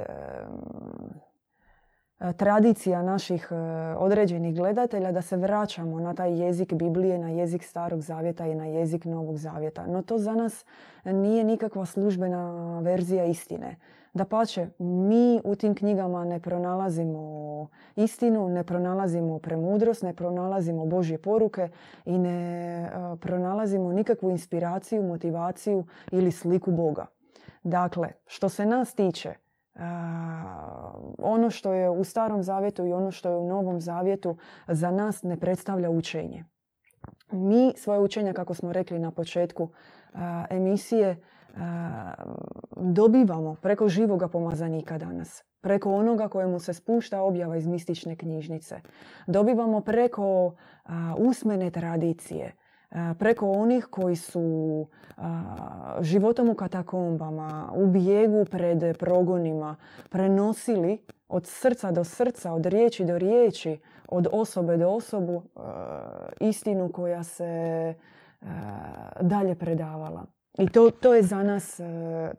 tradicija 2.38 3.02
naših 3.02 3.52
određenih 3.98 4.56
gledatelja 4.56 5.12
da 5.12 5.22
se 5.22 5.38
vraćamo 5.38 6.00
na 6.00 6.14
taj 6.14 6.40
jezik 6.42 6.74
Biblije, 6.74 7.18
na 7.18 7.30
jezik 7.30 7.64
Starog 7.64 8.02
Zavjeta 8.02 8.48
i 8.48 8.56
na 8.56 8.66
jezik 8.66 9.06
Novog 9.06 9.38
Zavjeta. 9.38 9.88
No 9.88 10.02
to 10.02 10.18
za 10.18 10.36
nas 10.36 10.66
nije 11.06 11.44
nikakva 11.44 11.86
službena 11.86 12.80
verzija 12.80 13.26
istine. 13.26 13.76
Da 14.14 14.26
pače, 14.26 14.68
mi 14.80 15.42
u 15.44 15.56
tim 15.56 15.76
knjigama 15.76 16.26
ne 16.26 16.40
pronalazimo 16.40 17.68
istinu, 17.96 18.50
ne 18.50 18.64
pronalazimo 18.64 19.40
premudrost, 19.40 20.04
ne 20.04 20.14
pronalazimo 20.14 20.86
Božje 20.86 21.18
poruke 21.18 21.70
i 22.06 22.18
ne 22.18 22.92
pronalazimo 23.20 23.92
nikakvu 23.92 24.30
inspiraciju, 24.30 25.04
motivaciju 25.04 25.86
ili 26.12 26.32
sliku 26.32 26.72
Boga. 26.72 27.06
Dakle, 27.64 28.10
što 28.26 28.50
se 28.50 28.66
nas 28.66 28.96
tiče, 28.96 29.34
ono 31.18 31.50
što 31.50 31.74
je 31.74 31.90
u 31.90 32.04
starom 32.04 32.44
zavjetu 32.44 32.86
i 32.86 32.94
ono 32.94 33.12
što 33.12 33.30
je 33.30 33.38
u 33.38 33.48
novom 33.48 33.82
zavjetu 33.82 34.38
za 34.68 34.92
nas 34.92 35.24
ne 35.24 35.38
predstavlja 35.38 35.90
učenje. 35.90 36.46
Mi 37.32 37.74
svoje 37.78 38.00
učenja, 38.00 38.34
kako 38.34 38.54
smo 38.54 38.74
rekli 38.74 39.00
na 39.00 39.12
početku 39.12 39.70
emisije, 40.50 41.18
dobivamo 42.76 43.56
preko 43.56 43.90
živoga 43.90 44.28
pomazanika 44.28 44.98
danas. 44.98 45.44
Preko 45.62 45.94
onoga 45.94 46.28
kojemu 46.28 46.60
se 46.60 46.74
spušta 46.74 47.22
objava 47.22 47.58
iz 47.58 47.68
mistične 47.68 48.16
knjižnice. 48.16 48.82
Dobivamo 49.28 49.82
preko 49.82 50.54
usmene 51.18 51.72
tradicije. 51.72 52.56
Preko 53.20 53.52
onih 53.52 53.88
koji 53.92 54.16
su 54.16 54.88
životom 56.02 56.50
u 56.50 56.54
katakombama, 56.54 57.72
u 57.76 57.88
bijegu 57.88 58.46
pred 58.46 58.98
progonima, 58.98 59.76
prenosili 60.10 61.06
od 61.28 61.48
srca 61.48 61.92
do 61.92 62.04
srca, 62.04 62.54
od 62.54 62.66
riječi 62.66 63.06
do 63.06 63.18
riječi, 63.18 63.80
od 64.08 64.28
osobe 64.32 64.78
do 64.78 64.90
osobu 64.90 65.44
istinu 66.40 66.92
koja 66.92 67.24
se 67.24 67.94
dalje 69.22 69.56
predavala. 69.56 70.26
I 70.58 70.70
to, 70.70 70.92
to, 70.92 71.14
je 71.14 71.24
za 71.24 71.44
nas, 71.44 71.80
e, 71.80 71.84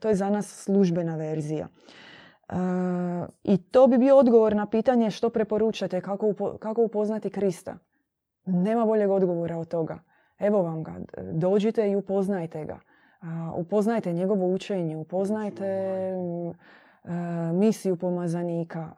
to 0.01 0.09
je 0.09 0.15
za 0.15 0.31
nas 0.31 0.63
službena 0.65 1.17
verzija. 1.17 1.69
E, 2.49 2.55
I 3.45 3.57
to 3.57 3.87
bi 3.87 3.99
bio 3.99 4.17
odgovor 4.17 4.57
na 4.57 4.67
pitanje 4.67 5.11
što 5.11 5.31
preporučate, 5.31 6.01
kako, 6.01 6.35
kako 6.59 6.83
upoznati 6.83 7.31
Krista. 7.31 7.79
Nema 8.47 8.87
boljeg 8.87 9.11
odgovora 9.11 9.59
od 9.59 9.69
toga. 9.69 9.99
Evo 10.39 10.63
vam 10.63 10.83
ga, 10.83 10.93
dođite 11.33 11.91
i 11.91 11.97
upoznajte 11.97 12.65
ga. 12.65 12.81
Upoznajte 13.57 14.13
njegovo 14.13 14.55
učenje, 14.55 14.97
upoznajte 14.97 15.67
misiju 17.53 17.97
pomazanika. 17.97 18.91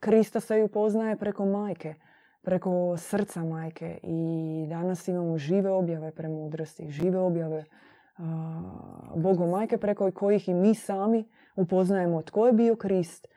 Krista 0.00 0.40
se 0.40 0.62
upoznaje 0.62 1.16
preko 1.16 1.44
majke, 1.44 1.94
preko 2.42 2.96
srca 2.96 3.44
majke 3.44 3.98
i 4.02 4.66
danas 4.68 5.08
imamo 5.08 5.38
žive 5.38 5.70
objave 5.70 6.10
premudrosti, 6.10 6.90
žive 6.90 7.18
objave 7.18 7.64
Bogu 9.16 9.46
majke 9.46 9.78
preko 9.78 10.10
kojih 10.10 10.48
i 10.48 10.54
mi 10.54 10.74
sami 10.74 11.24
upoznajemo 11.56 12.22
tko 12.22 12.46
je 12.46 12.52
bio 12.52 12.76
Krist, 12.76 13.28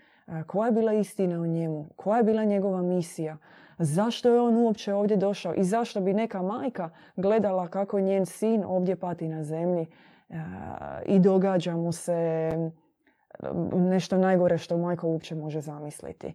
koja 0.47 0.65
je 0.65 0.71
bila 0.71 0.93
istina 0.93 1.41
o 1.41 1.45
njemu, 1.45 1.89
koja 1.95 2.17
je 2.17 2.23
bila 2.23 2.43
njegova 2.43 2.81
misija, 2.81 3.37
zašto 3.77 4.29
je 4.29 4.41
on 4.41 4.55
uopće 4.55 4.93
ovdje 4.93 5.17
došao 5.17 5.53
i 5.53 5.63
zašto 5.63 6.01
bi 6.01 6.13
neka 6.13 6.41
majka 6.41 6.89
gledala 7.15 7.67
kako 7.67 7.99
njen 7.99 8.25
sin 8.25 8.63
ovdje 8.67 8.95
pati 8.95 9.27
na 9.27 9.43
zemlji 9.43 9.85
i 11.05 11.19
događa 11.19 11.75
mu 11.75 11.91
se 11.91 12.51
nešto 13.73 14.17
najgore 14.17 14.57
što 14.57 14.77
majka 14.77 15.07
uopće 15.07 15.35
može 15.35 15.61
zamisliti. 15.61 16.33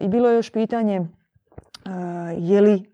I 0.00 0.08
bilo 0.08 0.28
je 0.28 0.36
još 0.36 0.52
pitanje 0.52 1.06
je 2.38 2.60
li, 2.60 2.92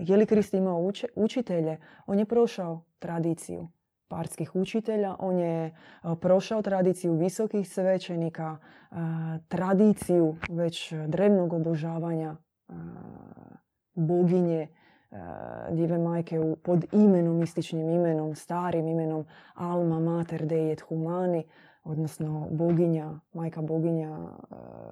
je 0.00 0.16
li 0.16 0.26
Krist 0.26 0.54
imao 0.54 0.90
učitelje? 1.16 1.78
On 2.06 2.18
je 2.18 2.24
prošao 2.24 2.84
tradiciju 2.98 3.68
parskih 4.08 4.56
učitelja, 4.56 5.16
on 5.18 5.38
je 5.38 5.74
prošao 6.20 6.62
tradiciju 6.62 7.14
visokih 7.14 7.68
svećenika, 7.68 8.56
tradiciju 9.48 10.36
već 10.50 10.92
drevnog 11.06 11.52
obožavanja 11.52 12.36
boginje, 13.94 14.68
Dive 15.70 15.98
majke 15.98 16.40
pod 16.62 16.84
imenom, 16.92 17.36
mističnim 17.36 17.90
imenom, 17.90 18.34
starim 18.34 18.88
imenom 18.88 19.24
Alma 19.54 20.00
Mater 20.00 20.46
Dei 20.46 20.72
et 20.72 20.80
Humani, 20.80 21.44
odnosno 21.84 22.48
boginja, 22.50 23.12
majka 23.32 23.62
boginja, 23.62 24.18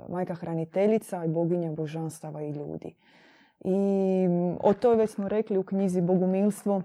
majka 0.08 0.34
hraniteljica 0.34 1.24
i 1.24 1.28
boginja 1.28 1.72
božanstava 1.72 2.42
i 2.42 2.50
ljudi. 2.50 2.94
I 3.64 4.26
o 4.62 4.72
toj 4.74 4.96
već 4.96 5.10
smo 5.10 5.28
rekli 5.28 5.58
u 5.58 5.62
knjizi 5.62 6.00
Bogumilstvo, 6.00 6.82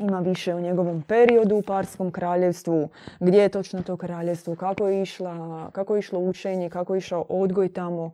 ima 0.00 0.20
više 0.20 0.54
o 0.54 0.60
njegovom 0.60 1.02
periodu 1.02 1.56
u 1.56 1.62
Parskom 1.62 2.10
kraljevstvu, 2.10 2.88
gdje 3.20 3.38
je 3.38 3.48
točno 3.48 3.82
to 3.82 3.96
kraljevstvo, 3.96 4.56
kako 4.56 4.88
je, 4.88 5.02
išla, 5.02 5.70
kako 5.70 5.94
je 5.94 5.98
išlo 5.98 6.18
učenje, 6.20 6.70
kako 6.70 6.94
je 6.94 6.98
išao 6.98 7.24
odgoj 7.28 7.72
tamo 7.72 8.10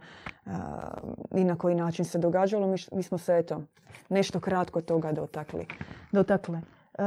i 1.35 1.45
na 1.45 1.57
koji 1.57 1.75
način 1.75 2.05
se 2.05 2.19
događalo. 2.19 2.67
Mi, 2.67 2.77
mi 2.93 3.03
smo 3.03 3.19
se 3.19 3.37
eto 3.39 3.63
nešto 4.09 4.41
kratko 4.41 4.81
toga 4.81 5.13
dotakli. 5.13 5.67
dotakle. 6.13 6.61
E, 6.99 7.03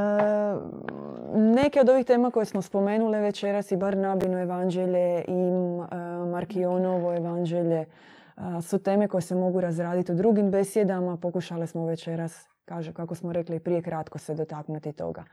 neke 1.34 1.82
od 1.82 1.89
ovih 1.89 2.06
tema 2.06 2.32
koje 2.32 2.46
smo 2.46 2.62
spomenule 2.62 3.20
večeras 3.20 3.72
i 3.72 3.78
Barnabino 3.78 4.39
evanđelje 4.39 5.26
i 5.28 5.32
e, 5.32 5.96
Markionovo 6.32 7.16
evanđelje 7.16 7.80
e, 7.80 7.88
su 8.62 8.80
teme 8.80 9.08
koje 9.08 9.22
se 9.22 9.36
mogu 9.36 9.62
razraditi 9.62 10.12
u 10.12 10.16
drugim 10.16 10.52
besjedama. 10.52 11.18
Pokušale 11.18 11.68
smo 11.68 11.86
večeras 11.86 12.48
kaže, 12.66 12.94
kako 12.94 13.16
smo 13.16 13.34
rekli 13.34 13.60
prije 13.60 13.82
kratko 13.82 14.18
se 14.18 14.34
dotaknuti 14.36 14.94
toga. 14.94 15.24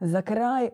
Za 0.00 0.22
kraj, 0.22 0.64
e, 0.64 0.70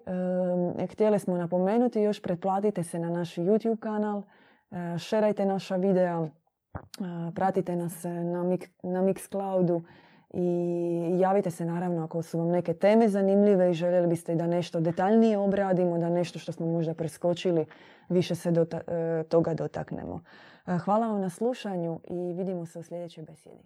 htjeli 0.86 1.18
smo 1.18 1.36
napomenuti 1.36 2.00
još, 2.00 2.22
pretplatite 2.22 2.82
se 2.82 2.98
na 2.98 3.10
naš 3.10 3.34
YouTube 3.34 3.78
kanal, 3.78 4.22
e, 4.70 4.98
šerajte 4.98 5.44
naša 5.44 5.76
videa, 5.76 6.22
e, 6.24 6.28
pratite 7.34 7.76
nas 7.76 8.04
na, 8.04 8.56
na 8.82 9.02
Mixcloudu 9.02 9.82
i 10.38 11.18
javite 11.20 11.50
se 11.50 11.64
naravno 11.64 12.04
ako 12.04 12.22
su 12.22 12.38
vam 12.38 12.48
neke 12.48 12.74
teme 12.74 13.08
zanimljive 13.08 13.70
i 13.70 13.74
željeli 13.74 14.06
biste 14.06 14.34
da 14.34 14.46
nešto 14.46 14.80
detaljnije 14.80 15.38
obradimo, 15.38 15.98
da 15.98 16.08
nešto 16.08 16.38
što 16.38 16.52
smo 16.52 16.66
možda 16.66 16.94
preskočili 16.94 17.66
više 18.08 18.34
se 18.34 18.52
toga 19.28 19.54
dotaknemo. 19.54 20.20
Hvala 20.84 21.06
vam 21.06 21.20
na 21.20 21.30
slušanju 21.30 22.00
i 22.10 22.32
vidimo 22.32 22.66
se 22.66 22.78
u 22.78 22.82
sljedećoj 22.82 23.24
besjedi. 23.24 23.62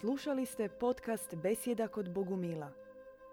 Slušali 0.00 0.46
ste 0.46 0.68
podcast 0.68 1.34
Besjeda 1.34 1.88
kod 1.88 2.14
Bogumila. 2.14 2.68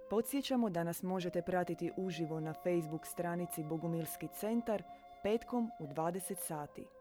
Podsjećamo 0.09 0.69
da 0.69 0.83
nas 0.83 1.03
možete 1.03 1.41
pratiti 1.41 1.91
uživo 1.97 2.39
na 2.39 2.53
Facebook 2.53 3.05
stranici 3.05 3.63
Bogumilski 3.63 4.27
centar 4.27 4.83
petkom 5.23 5.71
u 5.79 5.83
20 5.83 6.35
sati. 6.35 6.96